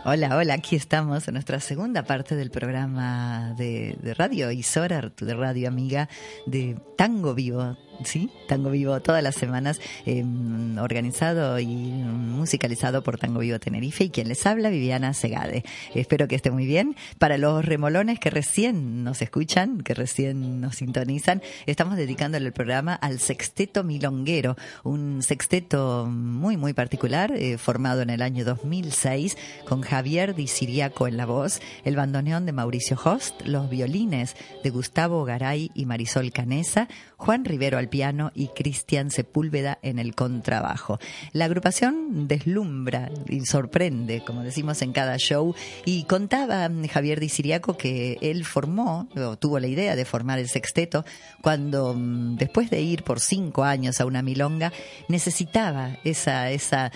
Hola, 0.07 0.37
hola, 0.37 0.55
aquí 0.55 0.77
estamos 0.77 1.27
en 1.27 1.35
nuestra 1.35 1.61
segunda 1.61 2.03
parte 2.03 2.37
del 2.37 2.51
programa 2.51 3.55
de, 3.57 3.97
de 4.03 4.13
radio 4.13 4.51
Isora, 4.51 5.13
de 5.19 5.35
radio 5.35 5.67
amiga 5.67 6.11
de 6.47 6.77
Tango 6.97 7.35
Vivo, 7.35 7.77
¿sí? 8.05 8.31
Tango 8.49 8.71
Vivo 8.71 9.01
todas 9.01 9.23
las 9.23 9.35
semanas, 9.35 9.81
em, 10.07 10.77
organizado 10.79 11.59
y 11.61 11.67
musicalizado 11.67 13.03
por 13.03 13.19
Tango 13.19 13.41
Vivo 13.41 13.59
Tenerife 13.59 14.05
y 14.05 14.11
quien 14.11 14.29
les 14.29 14.45
habla, 14.47 14.71
Viviana 14.71 15.15
Segade. 15.15 15.65
Espero 15.95 16.29
que 16.29 16.35
esté 16.35 16.51
muy 16.51 16.67
bien. 16.67 16.97
Para 17.19 17.39
los 17.39 17.65
remolones 17.65 18.19
que 18.19 18.31
recién 18.31 19.05
nos 19.05 19.23
escuchan, 19.23 19.81
que 19.81 19.95
recién 19.95 20.61
nos 20.61 20.77
sintonizan, 20.77 21.43
estamos 21.67 21.97
dedicándole 21.97 22.47
el 22.47 22.53
programa 22.53 22.95
al 22.95 23.19
Sexteto 23.21 23.85
Milonguero, 23.85 24.57
un 24.83 25.23
sexteto 25.23 26.07
muy, 26.11 26.57
muy 26.57 26.73
particular, 26.73 27.33
eh, 27.37 27.59
formado 27.59 28.03
en 28.03 28.11
el 28.11 28.23
año 28.23 28.45
2006 28.45 29.37
con 29.67 29.83
Javier 29.83 30.35
Di 30.35 30.47
Siriaco 30.47 31.07
en 31.07 31.17
la 31.17 31.27
voz, 31.27 31.61
el 31.85 31.97
bandoneón 31.97 32.47
de 32.47 32.53
Mauricio 32.53 32.99
Host, 33.03 33.43
los 33.45 33.71
violines 33.71 34.37
de 34.63 34.71
Gustavo 34.71 35.25
Garay 35.25 35.71
y 35.75 35.87
Marisol 35.87 36.33
Canesa, 36.33 36.89
Juan 37.17 37.45
Rivero 37.45 37.79
al 37.85 37.91
piano 37.91 38.33
y 38.35 38.49
Cristian 38.49 39.11
Sepúlveda 39.11 39.79
en 39.83 39.99
el 39.99 40.15
contrabajo. 40.15 40.99
La 41.33 41.45
agrupación 41.45 42.27
deslumbra 42.27 43.11
y 43.29 43.45
sorprende, 43.45 44.23
como 44.25 44.43
decimos 44.43 44.81
en 44.81 44.93
cada 44.93 45.17
show, 45.19 45.55
y 45.85 46.05
contaba 46.05 46.71
Javier 46.91 47.21
Di 47.21 47.29
Siriaco 47.29 47.77
que 47.77 48.17
él 48.23 48.45
formó, 48.45 49.09
o 49.17 49.37
tuvo 49.37 49.59
la 49.59 49.67
idea 49.67 49.97
de 49.97 50.05
formar 50.05 50.39
el 50.39 50.49
sexteto, 50.49 51.05
cuando 51.43 51.95
mm, 51.95 52.37
después 52.37 52.71
de 52.71 52.81
ir 52.81 53.03
por 53.03 53.21
cinco 53.21 53.65
años 53.65 54.01
a 54.01 54.07
una 54.07 54.23
milonga, 54.23 54.73
necesitaba 55.09 55.99
esa, 56.05 56.51
esa, 56.51 56.91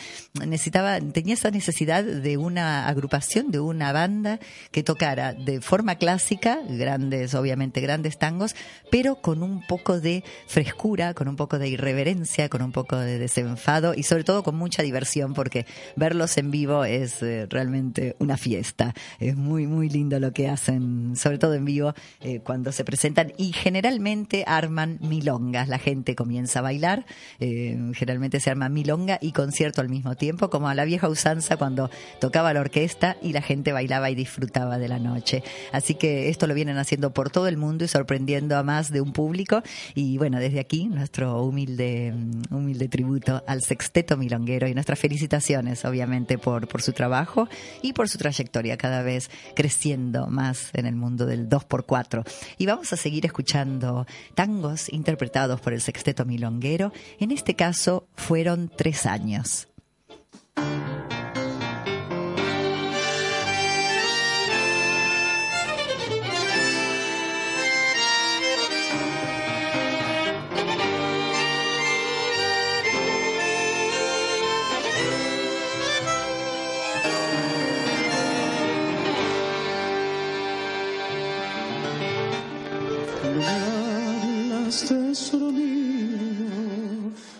necesitaba, 0.46 1.00
tenía 1.00 1.34
esa 1.34 1.50
necesidad 1.50 2.02
de 2.02 2.36
una 2.38 2.88
agrupación, 2.88 3.50
de 3.50 3.60
una 3.60 3.92
banda 3.92 4.40
que 4.70 4.82
tocara 4.82 5.34
de 5.34 5.60
forma 5.60 5.96
clásica, 5.96 6.60
grandes, 6.66 7.34
obviamente 7.34 7.80
grandes 7.80 8.18
tangos, 8.18 8.54
pero 8.90 9.16
con 9.16 9.42
un 9.42 9.66
poco 9.66 10.00
de 10.00 10.24
frescura, 10.46 10.77
con 11.14 11.28
un 11.28 11.36
poco 11.36 11.58
de 11.58 11.68
irreverencia, 11.68 12.48
con 12.48 12.62
un 12.62 12.70
poco 12.70 12.96
de 12.96 13.18
desenfado 13.18 13.94
y 13.94 14.04
sobre 14.04 14.22
todo 14.22 14.44
con 14.44 14.56
mucha 14.56 14.82
diversión 14.82 15.34
porque 15.34 15.66
verlos 15.96 16.38
en 16.38 16.52
vivo 16.52 16.84
es 16.84 17.20
eh, 17.22 17.46
realmente 17.50 18.14
una 18.20 18.36
fiesta. 18.36 18.94
Es 19.18 19.36
muy, 19.36 19.66
muy 19.66 19.88
lindo 19.88 20.20
lo 20.20 20.32
que 20.32 20.48
hacen, 20.48 21.16
sobre 21.16 21.38
todo 21.38 21.54
en 21.54 21.64
vivo 21.64 21.94
eh, 22.20 22.40
cuando 22.44 22.70
se 22.70 22.84
presentan 22.84 23.32
y 23.36 23.52
generalmente 23.52 24.44
arman 24.46 24.98
milongas. 25.00 25.68
La 25.68 25.78
gente 25.78 26.14
comienza 26.14 26.60
a 26.60 26.62
bailar, 26.62 27.06
eh, 27.40 27.76
generalmente 27.94 28.38
se 28.38 28.50
arma 28.50 28.68
milonga 28.68 29.18
y 29.20 29.32
concierto 29.32 29.80
al 29.80 29.88
mismo 29.88 30.14
tiempo, 30.14 30.48
como 30.48 30.68
a 30.68 30.74
la 30.74 30.84
vieja 30.84 31.08
usanza 31.08 31.56
cuando 31.56 31.90
tocaba 32.20 32.52
la 32.54 32.60
orquesta 32.60 33.16
y 33.20 33.32
la 33.32 33.42
gente 33.42 33.72
bailaba 33.72 34.10
y 34.10 34.14
disfrutaba 34.14 34.78
de 34.78 34.88
la 34.88 35.00
noche. 35.00 35.42
Así 35.72 35.96
que 35.96 36.28
esto 36.28 36.46
lo 36.46 36.54
vienen 36.54 36.78
haciendo 36.78 37.12
por 37.12 37.30
todo 37.30 37.48
el 37.48 37.56
mundo 37.56 37.84
y 37.84 37.88
sorprendiendo 37.88 38.56
a 38.56 38.62
más 38.62 38.92
de 38.92 39.00
un 39.00 39.12
público 39.12 39.62
y 39.94 40.18
bueno, 40.18 40.38
desde 40.38 40.60
aquí 40.60 40.67
nuestro 40.76 41.42
humilde, 41.42 42.14
humilde 42.50 42.88
tributo 42.88 43.42
al 43.46 43.62
sexteto 43.62 44.16
milonguero 44.16 44.68
y 44.68 44.74
nuestras 44.74 44.98
felicitaciones, 44.98 45.84
obviamente, 45.84 46.38
por, 46.38 46.68
por 46.68 46.82
su 46.82 46.92
trabajo 46.92 47.48
y 47.82 47.92
por 47.92 48.08
su 48.08 48.18
trayectoria 48.18 48.76
cada 48.76 49.02
vez 49.02 49.30
creciendo 49.54 50.26
más 50.26 50.70
en 50.74 50.86
el 50.86 50.94
mundo 50.94 51.26
del 51.26 51.48
2x4. 51.48 52.24
Y 52.58 52.66
vamos 52.66 52.92
a 52.92 52.96
seguir 52.96 53.24
escuchando 53.26 54.06
tangos 54.34 54.92
interpretados 54.92 55.60
por 55.60 55.72
el 55.72 55.80
sexteto 55.80 56.24
milonguero. 56.24 56.92
En 57.18 57.30
este 57.30 57.54
caso 57.54 58.06
fueron 58.14 58.70
tres 58.74 59.06
años. 59.06 59.68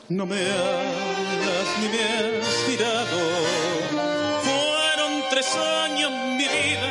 No 0.08 0.26
me 0.26 0.36
hagas 0.36 1.68
ni 1.80 1.88
me 1.88 2.02
has 2.02 2.66
tirado. 2.66 3.18
Fueron 4.42 5.22
tres 5.30 5.46
años 5.56 6.10
mi 6.36 6.48
vida, 6.48 6.90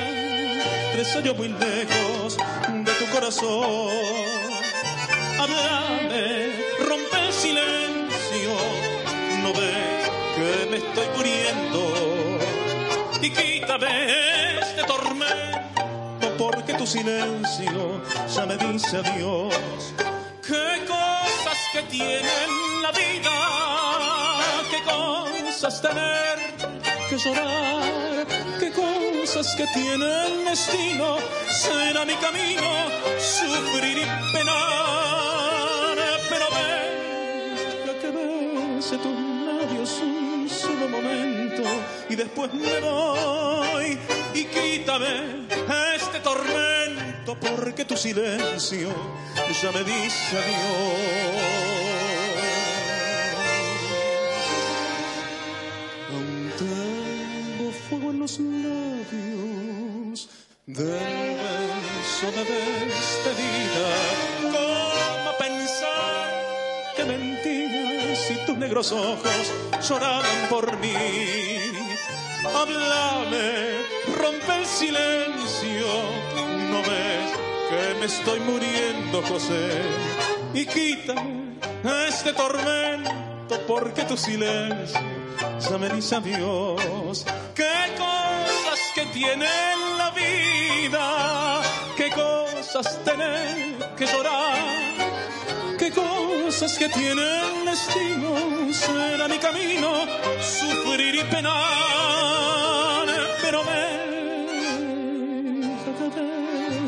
tres 0.93 1.15
años 1.17 1.37
muy 1.37 1.49
lejos 1.49 2.37
de 2.85 2.91
tu 2.93 3.05
corazón. 3.07 3.89
Háblame, 5.37 6.53
rompe 6.87 7.17
el 7.25 7.33
silencio, 7.33 8.53
no 9.43 9.51
ves 9.51 10.09
que 10.35 10.69
me 10.71 10.77
estoy 10.77 11.07
muriendo. 11.17 12.39
Y 13.21 13.29
quítame 13.31 14.59
este 14.61 14.83
tormento, 14.83 16.37
porque 16.37 16.73
tu 16.73 16.87
silencio 16.87 18.01
ya 18.33 18.45
me 18.45 18.55
dice 18.55 18.97
adiós. 18.97 19.93
Qué 20.47 20.85
cosas 20.87 21.57
que 21.73 21.81
tienen 21.91 22.81
la 22.81 22.91
vida, 22.91 23.37
qué 24.71 24.81
cosas 24.81 25.81
tener 25.81 26.39
que 27.09 27.17
llorar, 27.17 28.25
qué 28.57 28.71
cosas 28.71 29.53
que 29.57 29.65
tiene 29.73 30.05
el 30.25 30.45
destino, 30.45 31.17
será 31.49 32.05
mi 32.05 32.13
camino, 32.15 32.69
sufrir 33.19 33.97
y 33.97 34.05
penar, 34.31 35.97
pero 36.29 36.45
ve 36.55 37.99
que 37.99 38.09
bese 38.09 38.97
tus 38.99 39.19
labios 39.47 39.99
un 40.01 40.47
solo 40.49 40.87
momento 40.87 41.63
y 42.07 42.15
después 42.15 42.53
me 42.53 42.79
voy 42.79 43.99
y 44.33 44.45
quítame 44.45 45.45
este 45.93 46.21
tormento 46.21 47.06
porque 47.35 47.85
tu 47.85 47.97
silencio 47.97 48.89
ya 49.61 49.71
me 49.71 49.83
dice 49.83 50.37
adiós. 50.37 51.67
los 58.27 58.39
labios 58.39 60.29
del 60.65 61.37
beso 61.37 62.27
de 62.35 62.43
despedida. 62.85 63.87
¿Cómo 64.51 65.31
pensar 65.37 66.27
que 66.95 67.05
mentías 67.05 68.31
y 68.31 68.45
tus 68.45 68.57
negros 68.57 68.91
ojos 68.91 69.53
lloraban 69.87 70.49
por 70.49 70.77
mí? 70.79 70.93
Háblame, 72.43 73.85
rompe 74.17 74.59
el 74.59 74.65
silencio, 74.65 75.87
que 76.83 77.99
me 77.99 78.05
estoy 78.05 78.39
muriendo, 78.41 79.21
José, 79.23 79.69
y 80.53 80.65
quítame 80.65 81.57
este 82.07 82.33
tormento 82.33 83.59
porque 83.67 84.03
tu 84.03 84.17
silencio 84.17 84.99
ya 85.59 85.77
me 85.77 85.89
dice 85.89 86.15
adiós. 86.15 87.25
Qué 87.55 87.75
cosas 87.97 88.79
que 88.93 89.05
tiene 89.07 89.47
la 89.97 90.11
vida, 90.11 91.61
qué 91.95 92.09
cosas 92.09 93.03
tener 93.03 93.95
que 93.95 94.05
llorar, 94.05 94.57
qué 95.77 95.91
cosas 95.91 96.77
que 96.77 96.89
tiene 96.89 97.21
el 97.21 97.65
destino, 97.65 98.73
será 98.73 99.27
mi 99.27 99.37
camino, 99.39 100.05
sufrir 100.41 101.15
y 101.15 101.23
penar, 101.23 103.07
pero 103.41 103.63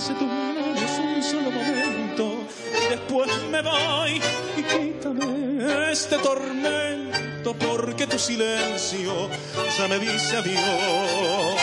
déjate 0.09 0.13
tu 0.13 0.83
es 0.83 0.99
un 0.99 1.23
solo 1.23 1.51
momento. 1.51 2.47
Y 2.83 2.89
después 2.89 3.29
me 3.51 3.61
voy 3.61 4.21
y 4.57 4.63
quítame 4.63 5.91
este 5.91 6.17
tormento 6.17 7.53
porque 7.53 8.07
tu 8.07 8.17
silencio 8.17 9.29
ya 9.77 9.87
me 9.87 9.99
dice 9.99 10.37
adiós. 10.37 11.61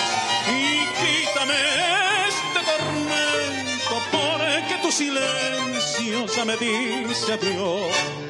Y 0.48 0.78
quítame 1.00 1.54
este 2.28 2.60
tormento 2.70 3.94
porque 4.12 4.74
tu 4.82 4.92
silencio 4.92 6.26
ya 6.26 6.44
me 6.44 6.56
dice 6.56 7.32
adiós 7.32 8.25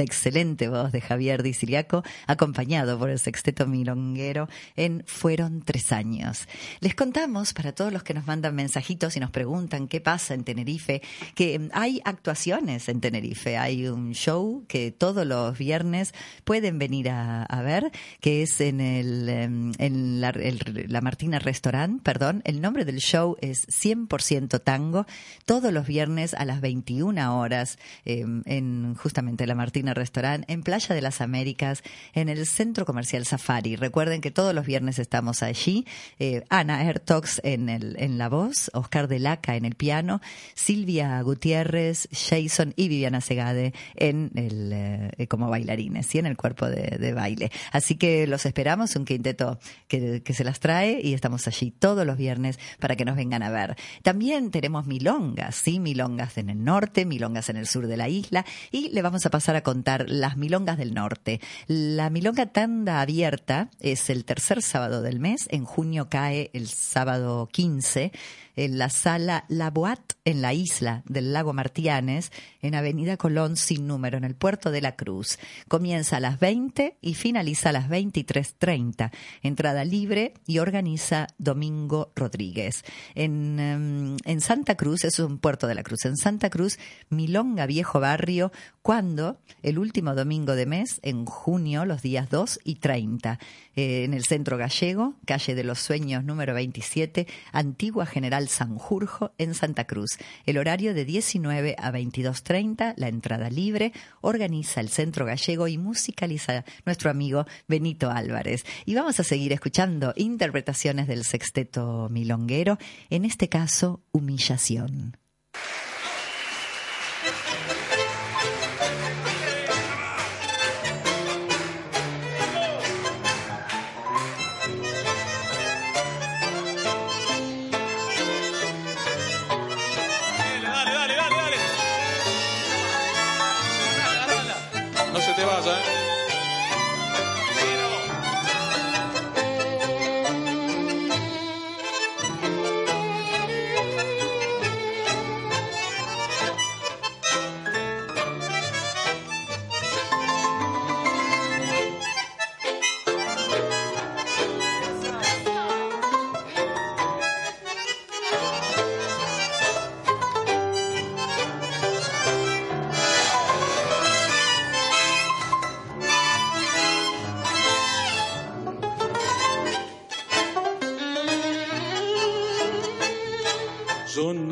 la 0.00 0.04
excelente 0.04 0.68
voz 0.70 0.92
de 0.92 1.02
Javier 1.02 1.42
Di 1.42 1.52
Siriaco, 1.52 2.02
acompañado 2.26 2.98
por 2.98 3.10
el 3.10 3.18
sexteto 3.18 3.66
milonguero 3.66 4.48
en 4.74 5.04
Fueron 5.06 5.60
tres 5.60 5.92
años. 5.92 6.48
Les 6.80 6.94
contamos, 6.94 7.52
para 7.52 7.72
todos 7.72 7.92
los 7.92 8.02
que 8.02 8.14
nos 8.14 8.26
mandan 8.26 8.54
mensajitos 8.54 9.18
y 9.18 9.20
nos 9.20 9.30
preguntan 9.30 9.88
qué 9.88 10.00
pasa 10.00 10.32
en 10.32 10.44
Tenerife, 10.44 11.02
que 11.34 11.68
hay 11.74 12.00
actuaciones 12.06 12.88
en 12.88 13.02
Tenerife. 13.02 13.58
Hay 13.58 13.88
un 13.88 14.14
show 14.14 14.64
que 14.68 14.90
todos 14.90 15.26
los 15.26 15.58
viernes 15.58 16.14
pueden 16.44 16.78
venir 16.78 17.10
a, 17.10 17.62
ver, 17.62 17.92
que 18.20 18.42
es 18.42 18.58
en, 18.62 18.80
el, 18.80 19.28
em, 19.28 19.72
en 19.76 20.22
la, 20.22 20.32
la 20.32 21.00
Martina 21.02 21.38
Restaurant, 21.38 22.02
perdón. 22.02 22.40
El 22.46 22.62
nombre 22.62 22.86
del 22.86 23.00
show 23.00 23.36
es 23.42 23.68
100% 23.68 24.62
Tango, 24.62 25.04
todos 25.44 25.74
los 25.74 25.86
viernes 25.86 26.32
a 26.32 26.46
las 26.46 26.62
21 26.62 27.38
horas 27.38 27.78
em, 28.06 28.42
en 28.46 28.94
justamente 28.94 29.46
la 29.46 29.54
Martina 29.54 29.89
Restaurante 29.94 30.52
en 30.52 30.62
Playa 30.62 30.94
de 30.94 31.02
las 31.02 31.20
Américas, 31.20 31.82
en 32.14 32.28
el 32.28 32.46
Centro 32.46 32.84
Comercial 32.84 33.24
Safari. 33.26 33.76
Recuerden 33.76 34.20
que 34.20 34.30
todos 34.30 34.54
los 34.54 34.66
viernes 34.66 34.98
estamos 34.98 35.42
allí. 35.42 35.86
Eh, 36.18 36.44
Ana 36.48 36.84
Hertox 36.84 37.40
en, 37.44 37.68
el, 37.68 37.96
en 37.98 38.18
la 38.18 38.28
voz, 38.28 38.70
Oscar 38.74 39.08
de 39.08 39.18
Laca 39.18 39.56
en 39.56 39.64
el 39.64 39.74
piano, 39.74 40.20
Silvia 40.54 41.20
Gutiérrez, 41.22 42.08
Jason 42.12 42.72
y 42.76 42.88
Viviana 42.88 43.20
Segade 43.20 43.74
en 43.96 44.30
el, 44.34 44.70
eh, 44.72 45.26
como 45.28 45.48
bailarines 45.48 46.14
y 46.14 46.18
en 46.18 46.26
el 46.26 46.36
cuerpo 46.36 46.66
de, 46.66 47.12
baile. 47.12 47.50
Así 47.72 47.96
que 47.96 48.26
los 48.26 48.46
esperamos, 48.46 48.94
un 48.94 49.04
quinteto 49.04 49.58
que, 49.88 50.22
que 50.22 50.32
se 50.32 50.44
las 50.44 50.60
trae 50.60 51.00
y 51.02 51.14
estamos 51.14 51.46
allí 51.48 51.70
todos 51.72 52.06
los 52.06 52.16
viernes 52.16 52.58
para 52.78 52.94
que 52.94 53.04
nos 53.04 53.16
vengan 53.16 53.42
a 53.42 53.50
ver. 53.50 53.76
También 54.02 54.50
tenemos 54.50 54.86
milongas, 54.86 55.56
sí, 55.56 55.80
milongas 55.80 56.38
en 56.38 56.50
el 56.50 56.62
norte, 56.62 57.04
milongas 57.04 57.48
en 57.48 57.56
el 57.56 57.66
sur 57.66 57.86
de 57.86 57.96
la 57.96 58.08
isla 58.08 58.44
y 58.70 58.90
le 58.90 59.02
vamos 59.02 59.26
a 59.26 59.30
pasar 59.30 59.56
a 59.56 59.62
contar 59.62 59.79
las 60.08 60.36
milongas 60.36 60.78
del 60.78 60.94
norte. 60.94 61.40
La 61.66 62.10
milonga 62.10 62.46
tanda 62.46 63.00
abierta 63.00 63.70
es 63.80 64.10
el 64.10 64.24
tercer 64.24 64.62
sábado 64.62 65.02
del 65.02 65.20
mes. 65.20 65.46
En 65.50 65.64
junio 65.64 66.08
cae 66.08 66.50
el 66.54 66.68
sábado 66.68 67.48
15 67.52 68.12
en 68.56 68.78
la 68.78 68.90
sala 68.90 69.44
La 69.48 69.70
Boat 69.70 70.10
en 70.24 70.42
la 70.42 70.52
isla 70.52 71.02
del 71.06 71.32
lago 71.32 71.52
Martianes, 71.52 72.30
en 72.60 72.74
Avenida 72.74 73.16
Colón 73.16 73.56
sin 73.56 73.86
número, 73.86 74.18
en 74.18 74.24
el 74.24 74.34
puerto 74.34 74.70
de 74.70 74.80
la 74.80 74.96
Cruz. 74.96 75.38
Comienza 75.68 76.18
a 76.18 76.20
las 76.20 76.38
20 76.38 76.98
y 77.00 77.14
finaliza 77.14 77.70
a 77.70 77.72
las 77.72 77.88
23.30. 77.88 79.10
Entrada 79.42 79.84
libre 79.84 80.34
y 80.46 80.58
organiza 80.58 81.28
Domingo 81.38 82.12
Rodríguez. 82.14 82.84
En, 83.14 83.58
em, 83.58 84.16
en 84.24 84.40
Santa 84.40 84.76
Cruz, 84.76 85.04
es 85.04 85.18
un 85.18 85.38
puerto 85.38 85.66
de 85.66 85.74
la 85.74 85.82
Cruz, 85.82 86.04
en 86.04 86.16
Santa 86.16 86.50
Cruz, 86.50 86.78
Milonga 87.08 87.66
Viejo 87.66 88.00
Barrio, 88.00 88.52
cuando 88.82 89.38
el 89.62 89.78
último 89.78 90.14
domingo 90.14 90.54
de 90.54 90.66
mes, 90.66 91.00
en 91.02 91.24
junio, 91.24 91.84
los 91.84 92.02
días 92.02 92.28
2 92.30 92.60
y 92.64 92.76
30, 92.76 93.38
eh, 93.76 94.04
en 94.04 94.14
el 94.14 94.24
Centro 94.24 94.58
Gallego, 94.58 95.14
calle 95.24 95.54
de 95.54 95.64
los 95.64 95.78
Sueños 95.78 96.24
número 96.24 96.54
27, 96.54 97.26
Antigua 97.52 98.04
General 98.04 98.48
Sanjurjo, 98.50 99.32
en 99.38 99.54
Santa 99.54 99.86
Cruz. 99.86 100.18
El 100.44 100.58
horario 100.58 100.92
de 100.92 101.04
19 101.04 101.76
a 101.78 101.90
22.30, 101.90 102.94
la 102.96 103.08
entrada 103.08 103.48
libre, 103.48 103.92
organiza 104.20 104.80
el 104.80 104.88
Centro 104.88 105.24
Gallego 105.24 105.68
y 105.68 105.78
musicaliza 105.78 106.64
nuestro 106.84 107.10
amigo 107.10 107.46
Benito 107.68 108.10
Álvarez. 108.10 108.64
Y 108.84 108.94
vamos 108.94 109.18
a 109.20 109.24
seguir 109.24 109.52
escuchando 109.52 110.12
interpretaciones 110.16 111.08
del 111.08 111.24
sexteto 111.24 112.08
milonguero, 112.10 112.78
en 113.08 113.24
este 113.24 113.48
caso, 113.48 114.02
Humillación. 114.12 115.16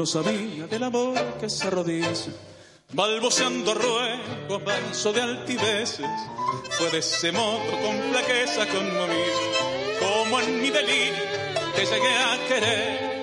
Sabía 0.08 0.66
del 0.66 0.82
amor 0.84 1.36
que 1.38 1.50
se 1.50 1.66
arrodilla, 1.66 2.08
balbuceando 2.94 3.74
ruegos, 3.74 4.62
manso 4.64 5.12
de 5.12 5.20
altiveces. 5.20 6.06
Fue 6.78 6.88
de 6.90 6.98
ese 6.98 7.30
modo 7.30 7.70
con 7.82 7.94
flaqueza 8.10 8.66
conmovido, 8.68 9.40
como 10.00 10.40
en 10.40 10.62
mi 10.62 10.70
delirio 10.70 11.24
te 11.76 11.84
llegué 11.84 12.16
a 12.16 12.48
querer. 12.48 13.18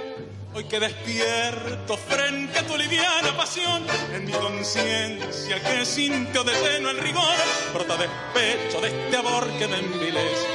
Hoy 0.53 0.65
que 0.65 0.79
despierto 0.79 1.97
frente 1.97 2.59
a 2.59 2.67
tu 2.67 2.77
liviana 2.77 3.35
pasión, 3.35 3.83
en 4.13 4.23
mi 4.23 4.31
conciencia 4.31 5.61
que 5.61 5.85
sintió 5.85 6.43
de 6.43 6.53
lleno 6.53 6.91
el 6.91 6.99
rigor, 6.99 7.35
brota 7.73 7.97
despecho 7.97 8.79
de 8.79 8.87
este 8.89 9.17
amor 9.17 9.49
que 9.57 9.67
me 9.67 9.79
envilece, 9.79 10.47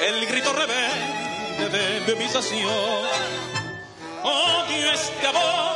el 0.00 0.26
grito 0.26 0.52
rebelde 0.52 1.68
de 1.70 2.00
mi 2.00 2.12
humillación 2.12 3.48
odio 4.22 4.92
este 4.92 5.26
amor 5.26 5.67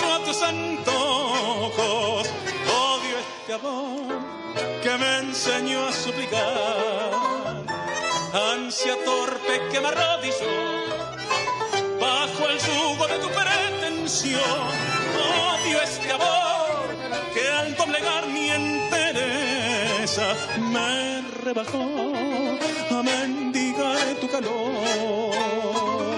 a 0.00 0.24
tus 0.24 0.40
antojos, 0.42 2.26
odio 2.26 3.18
este 3.18 3.52
amor 3.52 4.20
que 4.82 4.96
me 4.96 5.18
enseñó 5.18 5.86
a 5.86 5.92
suplicar, 5.92 7.10
ansia 8.54 8.96
torpe 9.04 9.60
que 9.70 9.80
me 9.80 9.88
arrodilló 9.88 10.56
bajo 12.00 12.48
el 12.48 12.58
yugo 12.58 13.06
de 13.06 13.18
tu 13.18 13.28
pretensión, 13.28 14.40
odio 15.60 15.82
este 15.82 16.10
amor 16.10 16.96
que 17.34 17.48
al 17.50 17.76
doblegar 17.76 18.26
mi 18.28 18.48
entereza 18.48 20.34
me 20.58 21.20
rebajó 21.44 21.84
a 22.90 23.02
mendigar 23.02 24.14
tu 24.20 24.28
calor. 24.28 26.11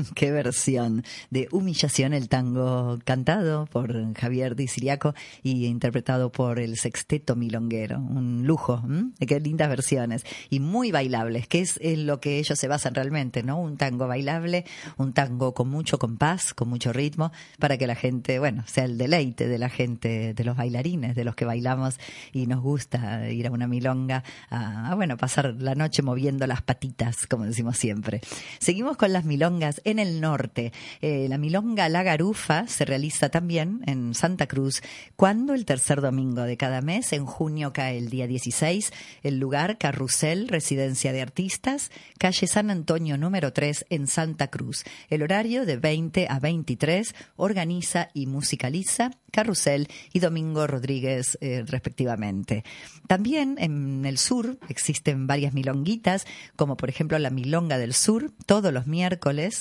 Qué 0.14 0.30
versión 0.30 1.04
de 1.30 1.48
Humillación, 1.50 2.12
el 2.12 2.28
tango 2.28 2.98
cantado 3.04 3.66
por 3.66 4.14
Javier 4.14 4.56
Di 4.56 4.68
Siriaco 4.68 5.14
y 5.42 5.66
interpretado 5.66 6.30
por 6.30 6.58
el 6.58 6.76
Sexteto 6.76 7.36
Milonguero. 7.36 7.98
Un 7.98 8.46
lujo, 8.46 8.82
¿m? 8.84 9.12
qué 9.26 9.40
lindas 9.40 9.68
versiones 9.68 10.24
y 10.48 10.60
muy 10.60 10.90
bailables, 10.92 11.48
que 11.48 11.60
es 11.60 11.78
en 11.82 12.06
lo 12.06 12.20
que 12.20 12.38
ellos 12.38 12.58
se 12.58 12.68
basan 12.68 12.94
realmente, 12.94 13.42
¿no? 13.42 13.58
Un 13.60 13.76
tango 13.76 14.06
bailable, 14.06 14.64
un 14.96 15.12
tango 15.12 15.54
con 15.54 15.68
mucho 15.68 15.98
compás, 15.98 16.54
con 16.54 16.68
mucho 16.68 16.92
ritmo, 16.92 17.32
para 17.58 17.76
que 17.76 17.86
la 17.86 17.94
gente, 17.94 18.38
bueno, 18.38 18.64
sea 18.66 18.84
el 18.84 18.98
deleite 18.98 19.48
de 19.48 19.58
la 19.58 19.68
gente, 19.68 20.34
de 20.34 20.44
los 20.44 20.56
bailarines, 20.56 21.14
de 21.14 21.24
los 21.24 21.34
que 21.34 21.44
bailamos 21.44 21.98
y 22.32 22.46
nos 22.46 22.60
gusta 22.60 23.30
ir 23.30 23.46
a 23.46 23.50
una 23.50 23.66
milonga, 23.66 24.24
a, 24.48 24.90
a 24.90 24.94
bueno, 24.94 25.16
pasar 25.16 25.54
la 25.58 25.74
noche 25.74 26.02
moviendo 26.02 26.46
las 26.46 26.62
patitas, 26.62 27.26
como 27.26 27.44
decimos 27.44 27.76
siempre. 27.76 28.20
Seguimos 28.58 28.96
con 28.96 29.12
las 29.12 29.24
milongas 29.24 29.80
en 29.90 29.98
el 29.98 30.20
norte. 30.20 30.72
Eh, 31.00 31.26
la 31.28 31.38
milonga 31.38 31.88
La 31.88 32.02
Garufa 32.02 32.66
se 32.66 32.84
realiza 32.84 33.28
también 33.28 33.82
en 33.86 34.14
Santa 34.14 34.46
Cruz. 34.46 34.82
cuando 35.16 35.54
El 35.54 35.64
tercer 35.64 36.00
domingo 36.00 36.42
de 36.42 36.56
cada 36.56 36.80
mes. 36.80 37.12
En 37.12 37.26
junio 37.26 37.72
cae 37.72 37.98
el 37.98 38.10
día 38.10 38.26
16. 38.26 38.92
El 39.22 39.38
lugar 39.38 39.78
Carrusel, 39.78 40.48
Residencia 40.48 41.12
de 41.12 41.22
Artistas, 41.22 41.90
calle 42.18 42.46
San 42.46 42.70
Antonio 42.70 43.18
número 43.18 43.52
3 43.52 43.86
en 43.90 44.06
Santa 44.06 44.48
Cruz. 44.48 44.84
El 45.08 45.22
horario 45.22 45.66
de 45.66 45.76
20 45.76 46.26
a 46.28 46.38
23 46.38 47.14
organiza 47.36 48.08
y 48.14 48.26
musicaliza 48.26 49.10
Carrusel 49.30 49.88
y 50.12 50.20
Domingo 50.20 50.66
Rodríguez 50.66 51.38
eh, 51.40 51.64
respectivamente. 51.66 52.64
También 53.06 53.56
en 53.58 54.04
el 54.04 54.18
sur 54.18 54.58
existen 54.68 55.26
varias 55.26 55.52
milonguitas, 55.52 56.26
como 56.56 56.76
por 56.76 56.88
ejemplo 56.88 57.18
la 57.18 57.30
Milonga 57.30 57.78
del 57.78 57.94
Sur, 57.94 58.32
todos 58.46 58.72
los 58.72 58.86
miércoles, 58.86 59.54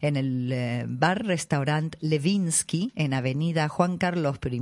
En 0.00 0.16
el 0.16 0.50
eh, 0.52 0.84
bar-restaurant 0.88 1.96
Levinsky, 2.00 2.92
en 2.94 3.14
Avenida 3.14 3.68
Juan 3.68 3.98
Carlos 3.98 4.38
I, 4.42 4.60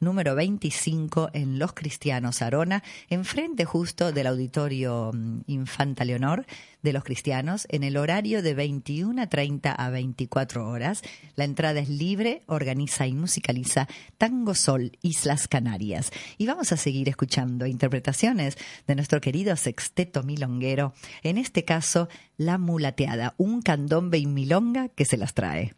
número 0.00 0.34
25, 0.34 1.30
en 1.32 1.58
Los 1.58 1.72
Cristianos, 1.72 2.42
Arona, 2.42 2.82
enfrente 3.08 3.64
justo 3.64 4.12
del 4.12 4.26
Auditorio 4.26 5.10
mm, 5.12 5.40
Infanta 5.46 6.04
Leonor 6.04 6.46
de 6.82 6.92
los 6.92 7.04
Cristianos, 7.04 7.66
en 7.70 7.84
el 7.84 7.96
horario 7.96 8.42
de 8.42 8.54
21 8.54 9.22
a 9.22 9.26
30 9.28 9.72
a 9.72 9.90
24 9.90 10.68
horas. 10.68 11.02
La 11.36 11.44
entrada 11.44 11.80
es 11.80 11.88
libre, 11.88 12.42
organiza 12.46 13.06
y 13.06 13.14
musicaliza 13.14 13.88
Tango 14.18 14.54
Sol, 14.54 14.92
Islas 15.02 15.48
Canarias. 15.48 16.10
Y 16.38 16.46
vamos 16.46 16.72
a 16.72 16.76
seguir 16.76 17.08
escuchando 17.08 17.66
interpretaciones 17.66 18.58
de 18.86 18.94
nuestro 18.94 19.20
querido 19.20 19.56
sexteto 19.56 20.22
milonguero, 20.22 20.94
en 21.22 21.38
este 21.38 21.64
caso 21.64 22.08
La 22.36 22.58
Mulateada, 22.58 23.34
un 23.36 23.62
candombe 23.62 24.18
y 24.18 24.26
milonga 24.26 24.88
que 24.88 25.04
se 25.04 25.16
las 25.16 25.34
trae. 25.34 25.74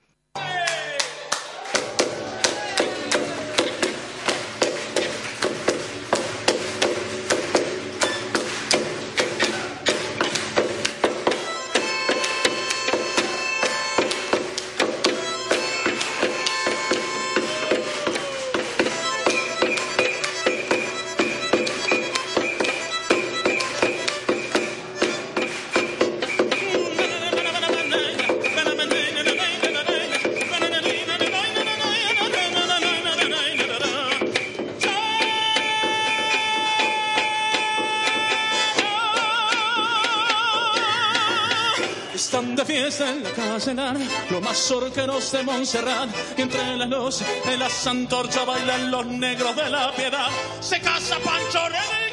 Caselar, 43.74 43.96
los 44.30 44.42
mazorqueros 44.42 45.32
de 45.32 45.42
Montserrat, 45.42 46.08
y 46.36 46.42
entre 46.42 46.76
las 46.76 46.88
luces 46.88 47.26
de 47.44 47.56
las 47.56 47.86
antorchas 47.86 48.46
bailan 48.46 48.90
los 48.90 49.06
negros 49.06 49.56
de 49.56 49.70
la 49.70 49.92
piedad. 49.92 50.28
Se 50.60 50.80
casa 50.80 51.16
Pancho 51.24 51.60
René 51.68 52.12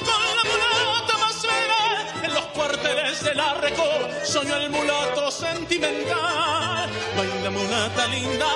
con 0.00 0.36
la 0.36 0.44
mulata 0.44 1.18
más 1.18 1.42
bella, 1.42 2.24
en 2.24 2.34
los 2.34 2.44
cuarteles 2.46 3.24
de 3.24 3.34
la 3.34 3.54
Record, 3.54 4.24
soñó 4.24 4.56
el 4.56 4.70
mulato 4.70 5.30
sentimental. 5.30 6.88
Baila 7.16 7.50
mulata 7.50 8.06
linda, 8.08 8.46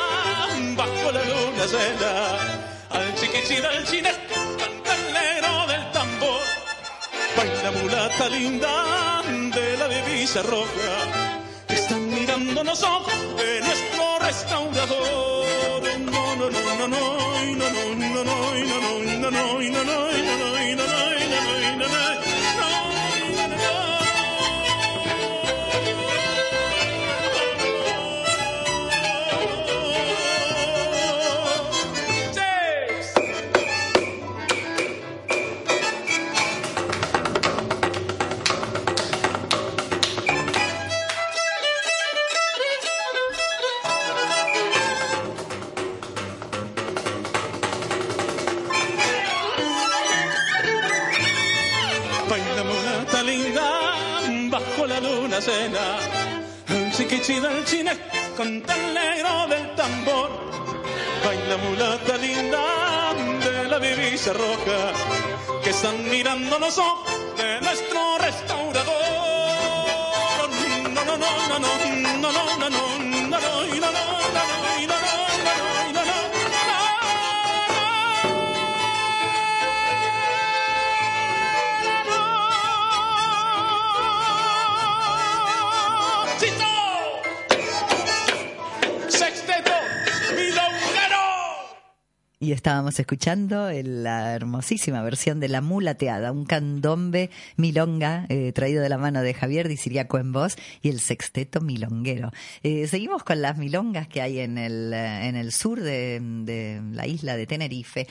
bajo 0.76 1.12
la 1.12 1.22
luna 1.24 1.66
llena, 1.66 2.70
al 2.90 3.14
chiquichi 3.14 3.56
del 3.56 3.84
chine, 3.86 4.12
canta 4.58 4.94
el 4.94 5.12
negro 5.12 5.66
del 5.66 5.92
tambor. 5.92 6.42
Baila 7.36 7.70
mulata 7.70 8.28
linda 8.28 9.22
de 9.54 9.76
la 9.76 9.88
divisa 9.88 10.42
roja 10.42 11.19
mirando 12.60 12.64
los 12.64 12.82
ojos 12.82 13.14
de 13.36 13.60
nuestro 13.60 14.18
restaurador. 14.20 15.46
No, 16.00 16.36
no, 16.36 16.50
no, 16.50 16.60
no, 16.60 16.74
no, 16.76 16.88
no, 16.88 16.98
no, 17.56 17.70
no, 17.70 17.70
no, 17.70 17.94
no, 17.94 18.24
no, 18.24 18.24
no, 18.24 18.70
no, 19.10 19.30
no, 19.30 19.60
no, 19.70 19.84
no, 19.84 20.49
cena. 55.40 55.98
El 56.68 56.92
chiquichi 56.92 57.40
del 57.40 57.64
chine 57.64 57.92
con 58.36 58.62
tan 58.62 58.94
negro 58.94 59.46
del 59.48 59.74
tambor. 59.74 60.30
Baila 61.24 61.56
mulata 61.56 62.16
linda 62.16 63.14
de 63.44 63.68
la 63.68 63.78
divisa 63.78 64.32
roja 64.32 64.92
que 65.62 65.70
están 65.70 66.08
mirando 66.08 66.58
los 66.58 66.78
ojos 66.78 67.12
de 67.36 67.60
nuestro 67.60 68.18
restaurador. 68.18 68.94
No, 70.94 71.04
no, 71.04 71.16
no, 71.16 71.30
no, 71.48 71.58
no, 71.58 71.72
no, 72.20 72.32
no, 72.32 72.68
no. 72.68 72.98
no. 72.98 73.09
Y 92.42 92.52
estábamos 92.52 92.98
escuchando 92.98 93.68
la 93.70 94.34
hermosísima 94.34 95.02
versión 95.02 95.40
de 95.40 95.50
La 95.50 95.60
Mulateada, 95.60 96.32
un 96.32 96.46
candombe 96.46 97.28
milonga 97.58 98.24
eh, 98.30 98.52
traído 98.52 98.82
de 98.82 98.88
la 98.88 98.96
mano 98.96 99.20
de 99.20 99.34
Javier 99.34 99.68
Di 99.68 99.76
Siriaco 99.76 100.16
en 100.16 100.32
voz 100.32 100.56
y 100.80 100.88
el 100.88 101.00
sexteto 101.00 101.60
milonguero. 101.60 102.30
Eh, 102.62 102.86
seguimos 102.86 103.24
con 103.24 103.42
las 103.42 103.58
milongas 103.58 104.08
que 104.08 104.22
hay 104.22 104.38
en 104.38 104.56
el, 104.56 104.90
eh, 104.94 105.28
en 105.28 105.36
el 105.36 105.52
sur 105.52 105.80
de, 105.80 106.18
de 106.18 106.80
la 106.92 107.06
isla 107.06 107.36
de 107.36 107.46
Tenerife. 107.46 108.08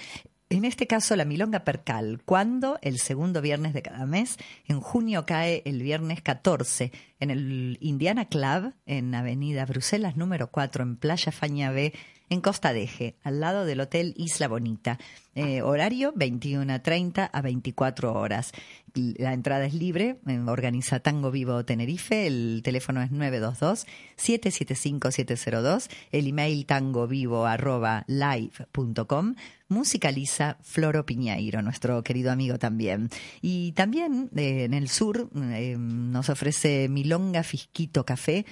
En 0.51 0.63
este 0.63 0.85
caso, 0.85 1.15
la 1.15 1.25
Milonga 1.25 1.63
Percal, 1.63 2.21
cuando 2.23 2.77
el 2.83 2.99
segundo 2.99 3.41
viernes 3.41 3.73
de 3.73 3.81
cada 3.81 4.05
mes, 4.05 4.37
en 4.67 4.79
junio 4.79 5.25
cae 5.25 5.63
el 5.65 5.81
viernes 5.81 6.21
14, 6.21 6.91
en 7.19 7.31
el 7.31 7.77
Indiana 7.81 8.25
Club, 8.25 8.73
en 8.85 9.13
Avenida 9.13 9.65
Bruselas 9.65 10.17
número 10.17 10.51
4, 10.51 10.83
en 10.83 10.97
Playa 10.97 11.31
Fañabé, 11.31 11.93
en 12.29 12.41
Costa 12.41 12.73
Deje, 12.73 13.15
al 13.23 13.39
lado 13.39 13.65
del 13.65 13.79
Hotel 13.81 14.13
Isla 14.17 14.47
Bonita. 14.47 14.99
Eh, 15.35 15.61
horario 15.61 16.11
21.30 16.15 17.29
a 17.31 17.41
24 17.41 18.13
horas. 18.13 18.51
La 18.93 19.33
entrada 19.33 19.65
es 19.65 19.73
libre, 19.73 20.19
eh, 20.27 20.39
organiza 20.47 20.99
Tango 20.99 21.31
Vivo 21.31 21.63
Tenerife, 21.63 22.27
el 22.27 22.59
teléfono 22.63 23.01
es 23.01 23.11
922-775-702, 23.11 25.89
el 26.11 26.27
email 26.27 26.65
tangovivo 26.65 27.45
arroba 27.45 28.03
live.com, 28.07 29.35
musicaliza 29.69 30.57
Floro 30.61 31.05
Piñeiro, 31.05 31.61
nuestro 31.61 32.03
querido 32.03 32.31
amigo 32.31 32.59
también. 32.59 33.09
Y 33.41 33.71
también 33.73 34.29
eh, 34.35 34.65
en 34.65 34.73
el 34.73 34.89
sur 34.89 35.29
nos 35.33 36.29
ofrece 36.29 36.89
Milonga 36.89 37.43
Fisquito 37.43 38.05
Café, 38.05 38.45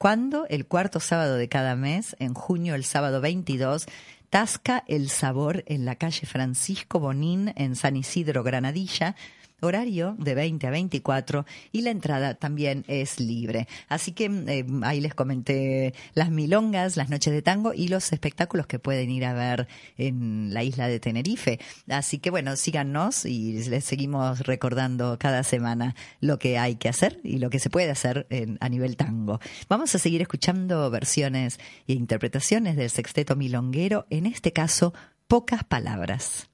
cuando 0.00 0.46
el 0.48 0.64
cuarto 0.64 0.98
sábado 0.98 1.34
de 1.34 1.50
cada 1.50 1.76
mes, 1.76 2.16
en 2.20 2.32
junio, 2.32 2.74
el 2.74 2.84
sábado 2.84 3.20
22, 3.20 3.84
Tasca 4.30 4.82
el 4.88 5.10
sabor 5.10 5.62
en 5.66 5.84
la 5.84 5.96
calle 5.96 6.26
Francisco 6.26 7.00
Bonín 7.00 7.52
en 7.54 7.76
San 7.76 7.96
Isidro 7.96 8.42
Granadilla 8.42 9.14
horario 9.60 10.16
de 10.18 10.34
20 10.34 10.66
a 10.66 10.70
24 10.70 11.46
y 11.72 11.82
la 11.82 11.90
entrada 11.90 12.34
también 12.34 12.84
es 12.88 13.20
libre. 13.20 13.68
Así 13.88 14.12
que 14.12 14.26
eh, 14.26 14.66
ahí 14.82 15.00
les 15.00 15.14
comenté 15.14 15.94
las 16.14 16.30
milongas, 16.30 16.96
las 16.96 17.10
noches 17.10 17.32
de 17.32 17.42
tango 17.42 17.72
y 17.74 17.88
los 17.88 18.12
espectáculos 18.12 18.66
que 18.66 18.78
pueden 18.78 19.10
ir 19.10 19.24
a 19.24 19.32
ver 19.32 19.68
en 19.98 20.52
la 20.52 20.62
isla 20.62 20.88
de 20.88 21.00
Tenerife. 21.00 21.60
Así 21.88 22.18
que 22.18 22.30
bueno, 22.30 22.56
síganos 22.56 23.24
y 23.24 23.52
les 23.68 23.84
seguimos 23.84 24.40
recordando 24.40 25.18
cada 25.18 25.42
semana 25.42 25.94
lo 26.20 26.38
que 26.38 26.58
hay 26.58 26.76
que 26.76 26.88
hacer 26.88 27.20
y 27.22 27.38
lo 27.38 27.50
que 27.50 27.58
se 27.58 27.70
puede 27.70 27.90
hacer 27.90 28.26
a 28.60 28.68
nivel 28.68 28.96
tango. 28.96 29.40
Vamos 29.68 29.94
a 29.94 29.98
seguir 29.98 30.22
escuchando 30.22 30.90
versiones 30.90 31.58
e 31.86 31.92
interpretaciones 31.94 32.76
del 32.76 32.90
sexteto 32.90 33.36
milonguero, 33.36 34.06
en 34.10 34.26
este 34.26 34.52
caso, 34.52 34.92
pocas 35.26 35.64
palabras. 35.64 36.48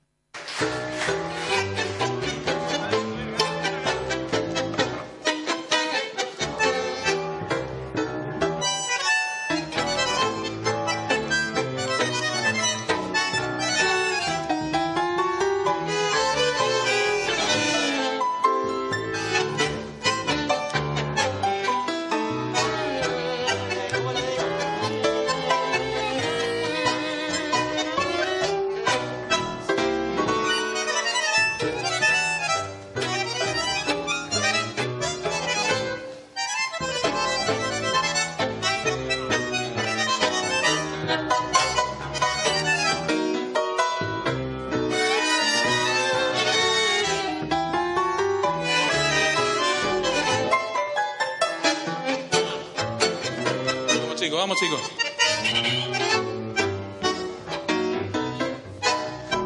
Vamos 54.35 54.59
chicos. 54.59 54.81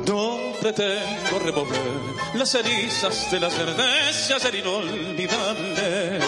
No 0.06 0.38
pretendo 0.60 1.38
revolver 1.44 2.10
las 2.34 2.54
erizas 2.54 3.30
de 3.30 3.40
las 3.40 3.52
certezas 3.54 4.42
ser 4.42 4.54
inolvidable. 4.54 6.20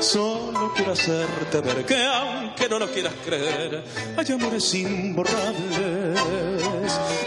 Solo 0.00 0.72
quiero 0.74 0.92
hacerte 0.92 1.60
ver 1.60 1.84
que 1.84 2.04
aunque 2.04 2.68
no 2.68 2.78
lo 2.78 2.90
quieras 2.90 3.14
creer, 3.24 3.84
hay 4.16 4.32
amores 4.32 4.74
imborrables. 4.74 6.20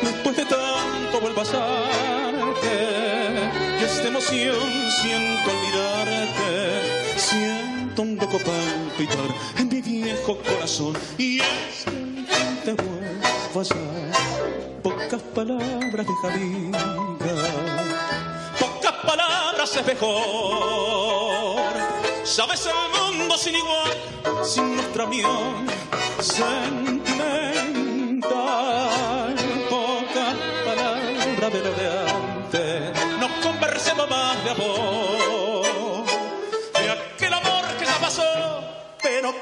Después 0.01 0.37
de 0.37 0.45
tanto 0.45 1.19
vuelvo 1.21 1.41
a 1.41 1.45
y 3.79 3.83
esta 3.83 4.07
emoción 4.07 4.55
siento 5.01 5.51
olvidarte. 5.51 7.17
Siento 7.17 8.01
un 8.03 8.15
loco 8.15 8.37
palpitar 8.39 9.27
en 9.57 9.69
viejo 9.81 10.37
corazón 10.37 10.97
y 11.17 11.39
es 11.39 11.85
que 11.85 12.65
te 12.65 12.73
vuelvo 12.73 13.59
a 13.59 13.63
hallar. 13.63 14.11
Pocas 14.83 15.21
palabras 15.35 16.07
de 16.07 16.29
amiga, 16.29 16.79
pocas 18.59 18.95
palabras 19.05 19.75
es 19.75 19.85
mejor. 19.85 21.71
Sabes 22.23 22.65
el 22.65 22.73
mundo 22.99 23.37
sin 23.37 23.55
igual, 23.55 23.91
sin 24.43 24.75
nuestra 24.75 25.05
unión 25.05 25.67
sentimental. 26.19 26.95
Pocas 29.69 30.35
palabras 30.65 31.53
de 31.53 31.59
lo 31.59 31.71
de 31.73 31.87
antes, 32.09 33.19
nos 33.19 33.31
conversemos 33.45 34.09
más 34.09 34.43
de 34.43 34.49
amor. 34.51 35.00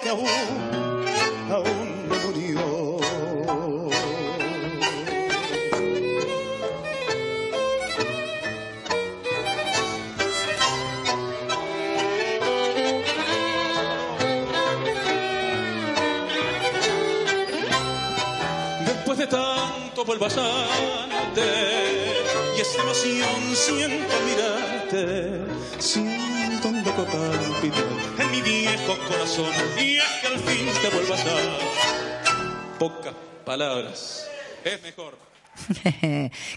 Que 0.01 0.09
aún, 0.09 0.27
aún 1.51 2.09
no 2.09 2.15
murió. 2.25 2.99
Después 18.85 19.17
de 19.17 19.27
tanto 19.27 20.05
vuelvo 20.05 20.25
a 20.25 20.29
y 22.57 22.61
esta 22.61 22.81
emoción 22.81 23.55
siento 23.55 24.15
mirarte, 24.25 25.45
siento 25.79 26.38
un 26.67 26.83
loco 26.83 27.05
palpitar 27.05 27.85
en 28.19 28.31
mi 28.31 28.41
viejo 28.41 28.97
corazón 29.07 29.51
y 29.77 29.97
es 29.97 30.03
que 30.21 30.27
al 30.27 30.39
fin 30.39 30.67
te 30.81 30.89
vuelvo 30.89 31.13
a 31.13 31.17
dar. 31.17 31.59
Pocas 32.77 33.13
palabras, 33.45 34.29
es 34.63 34.81
mejor. 34.81 35.28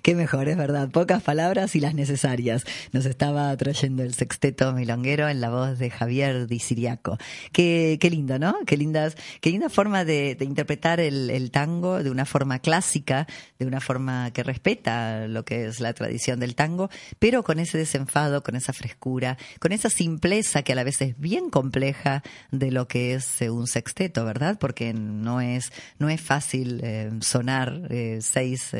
Qué 0.03 0.15
mejor, 0.15 0.49
es 0.49 0.57
verdad. 0.57 0.91
Pocas 0.91 1.23
palabras 1.23 1.75
y 1.77 1.81
las 1.81 1.95
necesarias. 1.95 2.65
Nos 2.93 3.07
estaba 3.07 3.57
trayendo 3.57 4.03
el 4.03 4.15
sexteto 4.15 4.73
milonguero 4.73 5.29
en 5.29 5.41
la 5.41 5.51
voz 5.51 5.79
de 5.79 5.91
Javier 5.91 6.47
Di 6.47 6.59
Siriaco. 6.59 7.19
Qué, 7.53 7.99
qué 8.01 8.11
lindo, 8.11 8.39
¿no? 8.39 8.57
Qué 8.67 8.77
lindas, 8.77 9.17
qué 9.41 9.51
linda 9.51 9.69
forma 9.69 10.05
de, 10.05 10.37
interpretar 10.41 11.01
el, 11.01 11.51
tango 11.51 12.03
de 12.03 12.11
una 12.11 12.25
forma 12.25 12.59
clásica, 12.61 13.27
de 13.59 13.67
una 13.67 13.81
forma 13.81 14.31
que 14.33 14.43
respeta 14.43 15.27
lo 15.27 15.45
que 15.45 15.67
es 15.67 15.81
la 15.81 15.93
tradición 15.93 16.41
del 16.41 16.55
tango, 16.55 16.91
pero 17.19 17.43
con 17.43 17.59
ese 17.59 17.79
desenfado, 17.79 18.43
con 18.43 18.57
esa 18.57 18.73
frescura, 18.73 19.37
con 19.61 19.73
esa 19.73 19.91
simpleza 19.91 20.63
que 20.63 20.73
a 20.73 20.75
la 20.75 20.85
vez 20.85 21.01
es 21.03 21.19
bien 21.19 21.51
compleja 21.51 22.23
de 22.51 22.71
lo 22.71 22.89
que 22.89 23.15
es 23.15 23.43
eh, 23.43 23.51
un 23.51 23.67
sexteto, 23.67 24.25
¿verdad? 24.25 24.59
Porque 24.59 24.93
no 24.95 25.41
es, 25.41 25.73
no 25.99 26.09
es 26.09 26.21
fácil 26.21 26.81
eh, 26.83 27.11
sonar 27.21 27.83
eh, 27.91 28.19
seis 28.21 28.71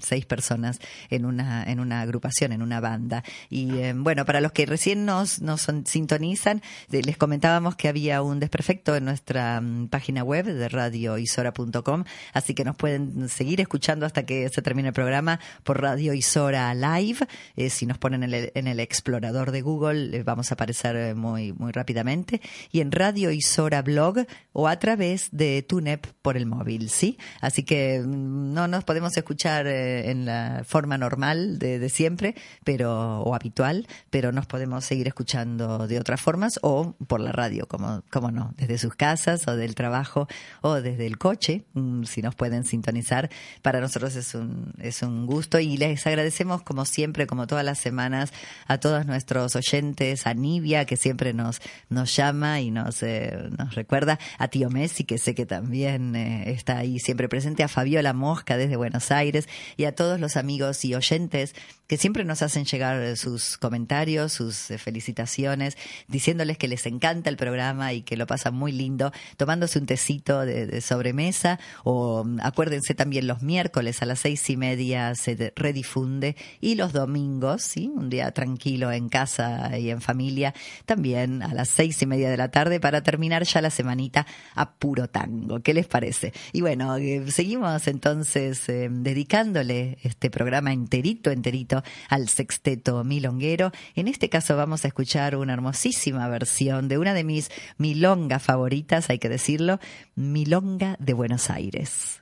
seis 0.00 0.26
personas 0.26 0.78
en 1.10 1.24
una, 1.24 1.64
en 1.64 1.80
una 1.80 2.00
agrupación, 2.00 2.52
en 2.52 2.62
una 2.62 2.80
banda. 2.80 3.24
Y 3.50 3.78
eh, 3.78 3.94
bueno, 3.96 4.24
para 4.24 4.40
los 4.40 4.52
que 4.52 4.66
recién 4.66 5.04
nos, 5.04 5.40
nos 5.40 5.62
son, 5.62 5.86
sintonizan, 5.86 6.62
eh, 6.90 7.02
les 7.02 7.16
comentábamos 7.16 7.76
que 7.76 7.88
había 7.88 8.22
un 8.22 8.40
desperfecto 8.40 8.96
en 8.96 9.04
nuestra 9.04 9.60
um, 9.60 9.88
página 9.88 10.22
web 10.24 10.46
de 10.46 10.68
radioisora.com, 10.68 12.04
así 12.32 12.54
que 12.54 12.64
nos 12.64 12.76
pueden 12.76 13.28
seguir 13.28 13.60
escuchando 13.60 14.06
hasta 14.06 14.24
que 14.24 14.48
se 14.48 14.62
termine 14.62 14.88
el 14.88 14.94
programa 14.94 15.40
por 15.64 15.80
Radio 15.80 16.14
Isora 16.14 16.74
Live. 16.74 17.26
Eh, 17.56 17.70
si 17.70 17.86
nos 17.86 17.98
ponen 17.98 18.22
en 18.22 18.34
el, 18.34 18.52
en 18.54 18.66
el 18.66 18.80
explorador 18.80 19.50
de 19.50 19.62
Google, 19.62 20.22
vamos 20.22 20.50
a 20.50 20.54
aparecer 20.54 21.14
muy, 21.14 21.52
muy 21.52 21.72
rápidamente. 21.72 22.40
Y 22.70 22.80
en 22.80 22.92
Radio 22.92 23.30
Isora 23.30 23.82
Blog 23.82 24.26
o 24.52 24.68
a 24.68 24.78
través 24.78 25.28
de 25.32 25.62
TUNEP 25.62 26.06
por 26.22 26.36
el 26.36 26.46
móvil, 26.46 26.90
¿sí? 26.90 27.18
Así 27.40 27.62
que 27.62 28.02
no 28.06 28.68
nos 28.68 28.84
podemos 28.84 29.16
escuchar 29.16 29.45
eh, 29.46 30.10
en 30.10 30.26
la 30.26 30.62
forma 30.66 30.98
normal 30.98 31.58
de, 31.58 31.78
de, 31.78 31.88
siempre, 31.88 32.34
pero 32.64 33.20
o 33.20 33.34
habitual, 33.34 33.86
pero 34.10 34.32
nos 34.32 34.46
podemos 34.46 34.84
seguir 34.84 35.06
escuchando 35.06 35.86
de 35.86 36.00
otras 36.00 36.20
formas 36.20 36.58
o 36.62 36.94
por 37.06 37.20
la 37.20 37.30
radio, 37.32 37.66
como, 37.68 38.02
como 38.10 38.30
no, 38.30 38.52
desde 38.56 38.78
sus 38.78 38.94
casas 38.94 39.46
o 39.46 39.56
del 39.56 39.74
trabajo 39.74 40.26
o 40.62 40.74
desde 40.74 41.06
el 41.06 41.16
coche, 41.16 41.64
mm, 41.74 42.04
si 42.04 42.22
nos 42.22 42.34
pueden 42.34 42.64
sintonizar. 42.64 43.30
Para 43.62 43.80
nosotros 43.80 44.16
es 44.16 44.34
un, 44.34 44.72
es 44.78 45.02
un 45.02 45.26
gusto 45.26 45.60
y 45.60 45.76
les 45.76 46.04
agradecemos 46.06 46.62
como 46.62 46.84
siempre, 46.84 47.26
como 47.26 47.46
todas 47.46 47.64
las 47.64 47.78
semanas, 47.78 48.32
a 48.66 48.78
todos 48.78 49.06
nuestros 49.06 49.54
oyentes, 49.54 50.26
a 50.26 50.34
Nivia, 50.34 50.84
que 50.86 50.96
siempre 50.96 51.32
nos, 51.32 51.60
nos 51.88 52.14
llama 52.16 52.60
y 52.60 52.72
nos, 52.72 53.02
eh, 53.04 53.48
nos 53.56 53.74
recuerda, 53.76 54.18
a 54.38 54.48
Tío 54.48 54.70
Messi, 54.70 55.04
que 55.04 55.18
sé 55.18 55.34
que 55.36 55.46
también 55.46 56.16
eh, 56.16 56.50
está 56.50 56.78
ahí 56.78 56.98
siempre 56.98 57.28
presente, 57.28 57.62
a 57.62 57.68
Fabiola 57.68 58.12
Mosca 58.12 58.56
desde 58.56 58.76
Buenos 58.76 59.12
Aires 59.12 59.35
y 59.76 59.84
a 59.84 59.94
todos 59.94 60.20
los 60.20 60.36
amigos 60.36 60.84
y 60.84 60.94
oyentes 60.94 61.54
que 61.86 61.96
siempre 61.96 62.24
nos 62.24 62.42
hacen 62.42 62.64
llegar 62.64 63.16
sus 63.16 63.56
comentarios, 63.58 64.32
sus 64.32 64.70
eh, 64.70 64.78
felicitaciones, 64.78 65.76
diciéndoles 66.08 66.58
que 66.58 66.68
les 66.68 66.86
encanta 66.86 67.30
el 67.30 67.36
programa 67.36 67.92
y 67.92 68.02
que 68.02 68.16
lo 68.16 68.26
pasan 68.26 68.54
muy 68.54 68.72
lindo, 68.72 69.12
tomándose 69.36 69.78
un 69.78 69.86
tecito 69.86 70.40
de, 70.40 70.80
sobremesa 70.80 71.58
o 71.84 72.24
mm, 72.24 72.40
acuérdense 72.42 72.94
también 72.94 73.26
los 73.26 73.42
miércoles 73.42 74.02
a 74.02 74.06
las 74.06 74.20
seis 74.20 74.48
y 74.50 74.56
media 74.56 75.14
se 75.14 75.52
redifunde 75.54 76.36
y 76.60 76.74
los 76.74 76.92
domingos, 76.92 77.62
sí, 77.62 77.90
un 77.94 78.10
día 78.10 78.30
tranquilo 78.32 78.90
en 78.92 79.08
casa 79.08 79.78
y 79.78 79.90
en 79.90 80.00
familia, 80.00 80.54
también 80.86 81.42
a 81.42 81.54
las 81.54 81.68
seis 81.68 82.00
y 82.02 82.06
media 82.06 82.30
de 82.30 82.36
la 82.36 82.50
tarde 82.50 82.80
para 82.80 83.02
terminar 83.02 83.44
ya 83.44 83.60
la 83.62 83.70
semanita 83.70 84.26
a 84.54 84.72
puro 84.72 85.08
tango. 85.08 85.60
¿Qué 85.60 85.74
les 85.74 85.86
parece? 85.86 86.32
Y 86.52 86.60
bueno, 86.60 86.96
eh, 86.96 87.24
seguimos 87.30 87.86
entonces 87.86 88.68
eh, 88.68 88.88
dedicándole 89.16 89.96
este 90.02 90.28
programa 90.30 90.74
enterito, 90.74 91.30
enterito 91.30 91.82
al 92.10 92.28
sexteto 92.28 93.02
milonguero. 93.02 93.72
En 93.94 94.08
este 94.08 94.28
caso 94.28 94.58
vamos 94.58 94.84
a 94.84 94.88
escuchar 94.88 95.36
una 95.36 95.54
hermosísima 95.54 96.28
versión 96.28 96.86
de 96.86 96.98
una 96.98 97.14
de 97.14 97.24
mis 97.24 97.50
milongas 97.78 98.42
favoritas, 98.42 99.08
hay 99.08 99.18
que 99.18 99.30
decirlo, 99.30 99.80
Milonga 100.16 100.96
de 100.98 101.14
Buenos 101.14 101.48
Aires. 101.48 102.20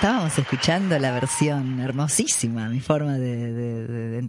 Estábamos 0.00 0.38
escuchando 0.38 0.98
la 0.98 1.12
versión 1.12 1.78
hermosísima, 1.78 2.70
mi 2.70 2.80
forma 2.80 3.18
de, 3.18 3.52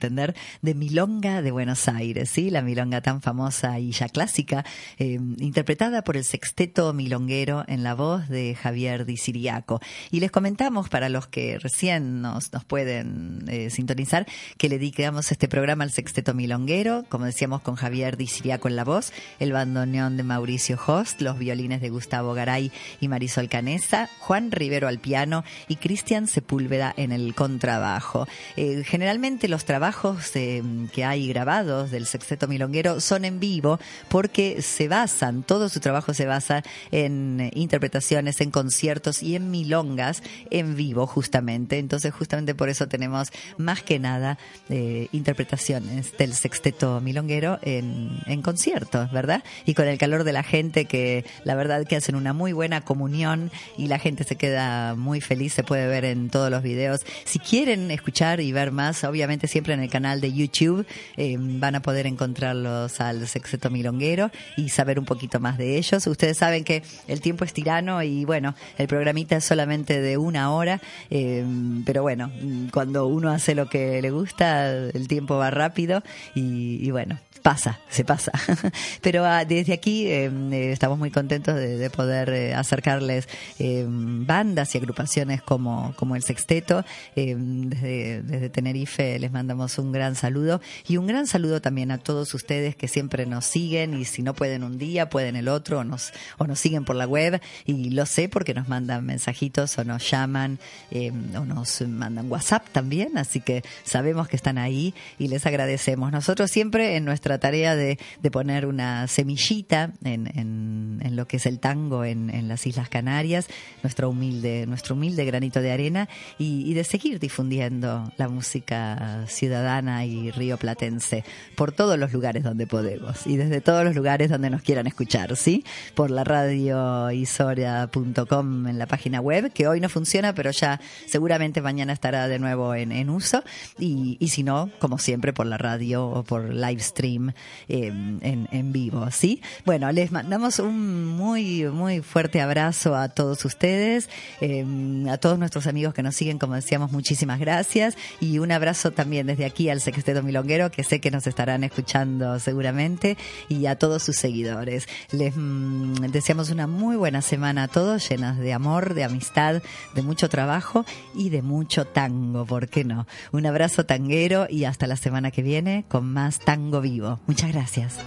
entender, 0.02 0.36
de 0.64 0.74
Milonga 0.74 1.43
de 1.43 1.52
Buenos 1.52 1.88
Aires, 1.88 2.30
¿sí? 2.32 2.49
La 2.49 2.64
Milonga 2.64 3.02
tan 3.02 3.22
famosa 3.22 3.80
y 3.80 3.91
ya 3.91 4.10
clásica, 4.10 4.66
eh, 4.97 5.20
interpretada 5.38 6.04
por 6.04 6.18
el 6.18 6.26
sexteto 6.26 6.91
milonguero 6.93 7.64
en 7.68 7.84
la 7.84 7.93
voz 7.93 8.28
de 8.28 8.56
Javier 8.56 9.06
Di 9.06 9.18
Siriaco. 9.18 9.80
Y 10.10 10.20
les 10.20 10.32
comentamos, 10.32 10.89
para 10.89 11.10
los 11.10 11.28
que 11.28 11.60
recién 11.60 12.22
nos, 12.22 12.52
nos 12.52 12.66
pueden 12.66 13.45
eh, 13.47 13.70
sintonizar, 13.70 14.26
que 14.58 14.70
le 14.70 14.80
dedicamos 14.80 15.32
este 15.32 15.47
programa 15.47 15.84
al 15.84 15.91
sexteto 15.91 16.34
milonguero, 16.34 17.06
como 17.08 17.26
decíamos, 17.26 17.62
con 17.62 17.76
Javier 17.76 18.18
Di 18.18 18.26
Siriaco 18.26 18.68
en 18.68 18.76
la 18.76 18.84
voz, 18.84 19.14
el 19.39 19.52
bandoneón 19.52 20.18
de 20.18 20.24
Mauricio 20.24 20.80
Host, 20.84 21.22
los 21.22 21.38
violines 21.38 21.80
de 21.82 21.89
Gustavo 21.89 22.34
Garay 22.34 22.72
y 22.99 23.08
Marisol 23.08 23.49
Canesa, 23.49 24.10
Juan 24.18 24.52
Rivero 24.52 24.88
al 24.88 24.97
piano 24.97 25.43
y 25.68 25.76
Cristian 25.76 26.28
Sepúlveda 26.28 26.91
en 26.97 27.12
el 27.12 27.36
contrabajo. 27.36 28.28
Eh, 28.58 28.84
generalmente 28.84 29.47
los 29.47 29.66
trabajos 29.66 29.91
eh, 30.36 30.64
que 30.94 31.04
hay 31.04 31.28
grabados 31.28 31.92
del 31.92 32.06
sexteto 32.06 32.48
milonguero 32.48 33.00
son 33.00 33.26
en 33.26 33.39
vivo 33.39 33.80
porque 34.10 34.62
se 34.62 34.88
basan, 34.88 35.44
todo 35.44 35.70
su 35.70 35.80
trabajo 35.80 36.14
se 36.14 36.26
basa 36.26 36.64
en 36.92 37.52
interpretaciones, 37.54 38.42
en 38.42 38.52
conciertos 38.52 39.22
y 39.24 39.36
en 39.36 39.52
milongas 39.52 40.24
en 40.50 40.76
vivo 40.76 41.08
justamente. 41.08 41.78
Entonces 41.78 42.14
justamente 42.14 42.56
por 42.56 42.70
eso 42.70 42.88
tenemos 42.88 43.30
más 43.58 43.82
que 43.82 44.00
nada 44.00 44.38
eh, 44.70 45.08
interpretaciones 45.12 46.18
del 46.18 46.34
sexteto 46.34 47.02
milonguero 47.02 47.60
en, 47.62 48.20
en 48.26 48.42
conciertos, 48.42 49.12
¿verdad? 49.12 49.44
Y 49.66 49.74
con 49.74 49.88
el 49.88 49.98
calor 49.98 50.24
de 50.24 50.34
la 50.34 50.44
gente 50.44 50.86
que 50.86 51.26
la 51.44 51.56
verdad 51.56 51.86
que 51.86 51.96
hacen 51.96 52.16
una 52.16 52.34
muy 52.34 52.54
buena 52.54 52.82
comunión 52.82 53.52
y 53.78 53.88
la 53.88 54.00
gente 54.00 54.24
se 54.24 54.36
queda 54.36 54.96
muy 54.96 55.22
feliz 55.22 55.54
se 55.54 55.64
puede 55.64 55.88
ver 55.88 56.06
en 56.06 56.30
todos 56.30 56.50
los 56.50 56.64
videos. 56.64 57.02
Si 57.26 57.39
quieren 57.39 57.92
escuchar 57.92 58.39
y 58.39 58.52
ver 58.52 58.72
más, 58.72 59.04
obviamente 59.04 59.48
siempre 59.48 59.74
en 59.74 59.81
el 59.82 59.90
canal 59.90 60.22
de 60.22 60.34
YouTube 60.34 60.86
eh, 61.18 61.36
van 61.40 61.76
a 61.76 61.82
poder 61.82 62.08
encontrarlos 62.08 63.02
al 63.02 63.28
Sexeto 63.28 63.70
Milonguero 63.70 64.32
y 64.58 64.70
saber 64.70 65.00
un 65.00 65.06
poquito 65.06 65.40
más 65.40 65.58
de 65.58 65.78
ellos. 65.78 66.06
Ustedes 66.08 66.38
saben 66.38 66.64
que 66.64 66.84
el 67.08 67.22
tiempo 67.22 67.46
es 67.46 67.54
tirano 67.54 68.02
y 68.04 68.26
bueno, 68.26 68.56
el 68.78 68.88
programita 68.88 69.38
es 69.38 69.46
solamente 69.46 70.02
de 70.02 70.18
una 70.18 70.52
hora, 70.52 70.82
eh, 71.10 71.46
pero 71.86 72.02
bueno, 72.02 72.32
cuando 72.72 73.08
uno 73.08 73.32
hace 73.32 73.56
lo 73.56 73.68
que 73.70 74.02
le 74.02 74.12
gusta, 74.12 74.72
el 74.72 75.08
tiempo 75.08 75.38
va 75.38 75.52
rápido 75.52 76.04
y, 76.36 76.90
bueno, 76.92 77.20
pasa, 77.42 77.80
se 77.90 78.04
pasa. 78.04 78.32
Pero 79.02 79.26
ah, 79.26 79.46
desde 79.46 79.74
aquí 79.74 80.08
eh, 80.08 80.72
estamos 80.72 81.00
muy 81.00 81.12
contentos 81.12 81.56
de, 81.56 81.90
poder 81.90 82.54
acercarles 82.54 83.28
bandas 83.60 84.76
y 84.76 84.78
agrupaciones 84.78 85.42
como, 85.42 85.94
como 85.96 86.16
el 86.16 86.24
Sexteto. 86.24 86.86
Eh, 87.16 87.36
desde, 87.38 88.22
desde 88.24 88.50
Tenerife 88.50 89.20
les 89.20 89.32
mandamos 89.32 89.71
un 89.78 89.92
gran 89.92 90.16
saludo 90.16 90.62
y 90.88 90.98
un 90.98 91.08
gran 91.08 91.28
saludo 91.28 91.62
también 91.62 91.92
a 91.92 91.98
todos 91.98 92.34
ustedes 92.34 92.76
que 92.76 92.88
siempre 92.88 93.26
nos 93.26 93.46
siguen 93.46 93.94
y 93.94 94.06
si 94.06 94.24
no 94.24 94.34
pueden 94.34 94.64
un 94.64 94.78
día, 94.78 95.10
pueden 95.10 95.36
el 95.36 95.48
otro 95.48 95.80
o 95.80 95.84
nos, 95.84 96.12
o 96.38 96.48
nos 96.48 96.60
siguen 96.60 96.86
por 96.86 96.96
la 96.96 97.08
web 97.08 97.42
y 97.66 97.92
lo 97.92 98.06
sé 98.06 98.30
porque 98.30 98.54
nos 98.54 98.68
mandan 98.68 99.06
mensajitos 99.06 99.78
o 99.78 99.84
nos 99.84 100.10
llaman 100.10 100.60
eh, 100.92 101.12
o 101.12 101.46
nos 101.46 101.82
mandan 101.82 102.32
WhatsApp 102.32 102.68
también, 102.72 103.18
así 103.18 103.42
que 103.42 103.64
sabemos 103.84 104.28
que 104.28 104.36
están 104.36 104.58
ahí 104.58 104.94
y 105.18 105.28
les 105.28 105.46
agradecemos. 105.46 106.12
Nosotros 106.12 106.52
siempre 106.52 106.96
en 106.96 107.06
nuestra 107.06 107.40
tarea 107.40 107.76
de, 107.76 108.00
de 108.22 108.32
poner 108.32 108.66
una 108.66 109.08
semillita 109.08 109.92
en, 110.04 110.28
en, 110.36 111.16
lo 111.16 111.28
que 111.28 111.38
es 111.38 111.46
el 111.46 111.60
tango 111.60 112.06
en, 112.06 112.30
en, 112.30 112.48
las 112.48 112.66
Islas 112.66 112.88
Canarias, 112.88 113.48
nuestro 113.84 114.10
humilde, 114.10 114.66
nuestro 114.66 114.96
humilde 114.96 115.26
granito 115.26 115.60
de 115.60 115.72
arena 115.72 116.08
y, 116.38 116.70
y 116.70 116.74
de 116.74 116.86
seguir 116.86 117.20
difundiendo 117.20 118.12
la 118.18 118.30
música 118.30 119.26
ciudadana 119.28 119.61
y 120.05 120.32
rioplatense 120.32 121.24
por 121.55 121.72
todos 121.72 121.97
los 121.97 122.12
lugares 122.12 122.43
donde 122.43 122.68
podemos 122.68 123.28
y 123.28 123.38
desde 123.38 123.62
todos 123.62 123.84
los 123.84 123.95
lugares 123.95 124.30
donde 124.30 124.49
nos 124.49 124.62
quieran 124.62 124.88
escuchar, 124.88 125.36
¿sí? 125.36 125.64
Por 125.95 126.09
la 126.09 126.24
radio 126.24 127.12
isoria.com 127.12 128.68
en 128.68 128.80
la 128.80 128.88
página 128.88 129.22
web, 129.22 129.51
que 129.53 129.68
hoy 129.68 129.80
no 129.80 129.89
funciona, 129.89 130.34
pero 130.34 130.51
ya 130.51 130.80
seguramente 131.05 131.62
mañana 131.62 131.93
estará 131.93 132.28
de 132.28 132.39
nuevo 132.39 132.74
en, 132.74 132.91
en 132.91 133.09
uso 133.09 133.43
y, 133.78 134.18
y 134.20 134.30
si 134.30 134.43
no, 134.43 134.70
como 134.80 134.97
siempre, 134.97 135.34
por 135.34 135.45
la 135.45 135.57
radio 135.57 136.07
o 136.07 136.24
por 136.24 136.53
live 136.53 136.82
stream 136.82 137.30
eh, 137.68 137.88
en, 137.88 138.47
en 138.51 138.72
vivo, 138.72 139.09
¿sí? 139.12 139.41
Bueno, 139.66 139.91
les 139.91 140.12
mandamos 140.12 140.59
un 140.59 141.05
muy, 141.05 141.66
muy 141.66 142.01
fuerte 142.01 142.41
abrazo 142.41 142.95
a 142.95 143.09
todos 143.09 143.45
ustedes, 143.45 144.09
eh, 144.41 144.66
a 145.09 145.18
todos 145.18 145.38
nuestros 145.38 145.68
amigos 145.68 145.93
que 145.93 146.03
nos 146.03 146.16
siguen, 146.16 146.39
como 146.39 146.55
decíamos, 146.55 146.91
muchísimas 146.91 147.39
gracias 147.39 147.95
y 148.20 148.39
un 148.39 148.51
abrazo 148.51 148.91
también 148.91 149.28
desde 149.28 149.41
aquí 149.44 149.70
al 149.70 149.82
Sexteto 149.82 150.24
Milonguero, 150.24 150.72
que 150.72 150.84
sé 150.84 151.00
que 151.00 151.12
nos 151.12 151.28
estarán 151.28 151.64
escuchando 151.64 152.39
seguramente, 152.39 153.18
y 153.50 153.66
a 153.66 153.78
todos 153.78 154.04
sus 154.04 154.18
seguidores. 154.18 154.88
Les 155.12 155.34
mm, 155.36 156.12
deseamos 156.12 156.50
una 156.50 156.68
muy 156.68 156.96
buena 156.96 157.22
semana 157.22 157.64
a 157.64 157.68
todos, 157.68 158.08
llenas 158.10 158.38
de 158.38 158.54
amor, 158.54 158.94
de 158.94 159.04
amistad, 159.04 159.62
de 159.96 160.02
mucho 160.02 160.30
trabajo 160.30 160.86
y 161.14 161.30
de 161.30 161.42
mucho 161.42 161.86
tango, 161.86 162.46
¿por 162.46 162.68
qué 162.68 162.84
no? 162.84 163.08
Un 163.32 163.46
abrazo 163.46 163.86
tanguero 163.86 164.48
y 164.50 164.66
hasta 164.66 164.88
la 164.88 164.96
semana 164.96 165.32
que 165.32 165.42
viene 165.42 165.86
con 165.88 166.12
más 166.12 166.39
Tango 166.39 166.82
Vivo. 166.82 167.20
Muchas 167.28 167.52
gracias. 167.52 168.00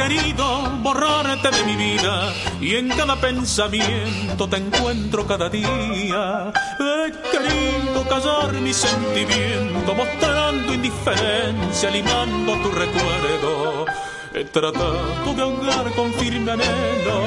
Querido 0.00 0.46
borrarte 0.82 1.50
de 1.50 1.64
mi 1.64 1.76
vida 1.76 2.32
y 2.58 2.76
en 2.76 2.88
cada 2.88 3.16
pensamiento 3.16 4.48
te 4.48 4.56
encuentro 4.56 5.26
cada 5.26 5.50
día. 5.50 6.52
He 6.78 7.12
querido 7.30 8.08
callar 8.08 8.52
mi 8.54 8.72
sentimiento 8.72 9.94
mostrando 9.94 10.72
indiferencia, 10.72 11.90
limando 11.90 12.52
tu 12.62 12.70
recuerdo. 12.70 13.84
He 14.32 14.44
tratado 14.44 15.34
de 15.34 15.42
ahogar 15.42 15.92
con 15.94 16.14
firme 16.14 16.52
anhelo 16.52 17.18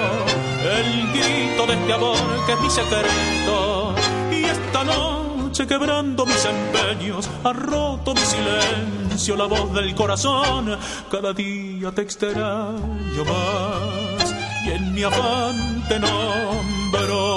el 0.79 1.13
grito 1.13 1.67
de 1.67 1.73
este 1.73 1.93
amor 1.93 2.45
que 2.47 2.53
es 2.53 2.59
mi 2.59 2.69
secreto. 2.71 3.93
Y 4.31 4.45
esta 4.45 4.83
noche 4.83 5.67
quebrando 5.67 6.25
mis 6.25 6.43
empeños, 6.45 7.29
ha 7.43 7.53
roto 7.53 8.15
mi 8.15 8.21
silencio, 8.21 9.35
la 9.35 9.45
voz 9.45 9.71
del 9.73 9.93
corazón. 9.93 10.75
Cada 11.11 11.33
día 11.33 11.62
te 11.91 12.01
extraño 12.01 13.25
más 13.25 14.35
y 14.65 14.71
en 14.71 14.93
mi 14.93 15.03
afán 15.03 15.83
te 15.89 15.99
nombro. 15.99 17.35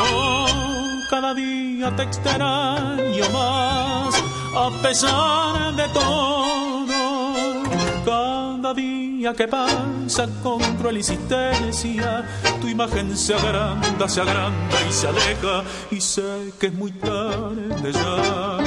Cada 1.10 1.34
día 1.34 1.94
te 1.96 2.04
extraño 2.04 3.30
más 3.32 4.14
a 4.54 4.70
pesar 4.82 5.74
de 5.74 5.88
todo. 5.88 7.64
Cada 8.04 8.74
día 8.74 9.05
que 9.34 9.48
pasa 9.48 10.28
con 10.42 10.60
cruel 10.76 10.98
insistencia, 10.98 12.24
tu 12.60 12.68
imagen 12.68 13.16
se 13.16 13.34
agranda, 13.34 14.08
se 14.08 14.20
agranda 14.20 14.76
y 14.88 14.92
se 14.92 15.08
aleja. 15.08 15.64
Y 15.90 16.00
sé 16.00 16.52
que 16.60 16.66
es 16.66 16.74
muy 16.74 16.92
tarde 16.92 17.92
ya, 17.92 18.58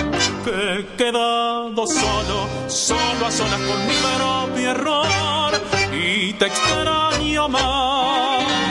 que 0.44 0.80
he 0.80 0.96
quedado 0.98 1.88
solo, 1.88 2.48
solo 2.68 3.26
a 3.26 3.32
solas 3.32 3.62
con 3.62 3.88
mi 3.88 3.94
propio 4.04 4.72
error. 4.72 5.52
Y 5.94 6.34
te 6.34 6.48
extraño 6.48 7.48
más. 7.48 8.69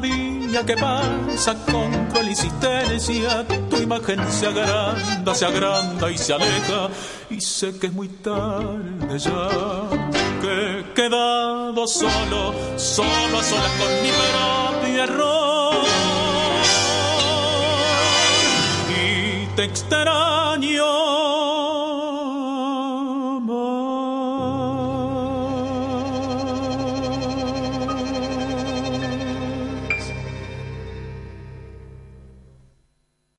Día 0.00 0.64
que 0.64 0.76
pasa 0.76 1.54
con 1.70 2.06
cruel 2.06 2.30
insistencia, 2.30 3.46
tu 3.68 3.76
imagen 3.76 4.18
se 4.30 4.46
agranda, 4.46 5.34
se 5.34 5.44
agranda 5.44 6.10
y 6.10 6.16
se 6.16 6.32
aleja. 6.32 6.88
Y 7.28 7.40
sé 7.40 7.78
que 7.78 7.88
es 7.88 7.92
muy 7.92 8.08
tarde 8.08 9.18
ya, 9.18 9.48
que 10.40 10.80
he 10.80 10.92
quedado 10.94 11.86
solo, 11.86 12.54
solo 12.76 13.38
a 13.38 13.42
solas 13.42 13.72
con 13.78 14.02
mi 14.02 14.10
propio 14.10 15.04
error. 15.04 15.74
Y 18.88 19.46
te 19.54 19.64
extraño 19.64 20.99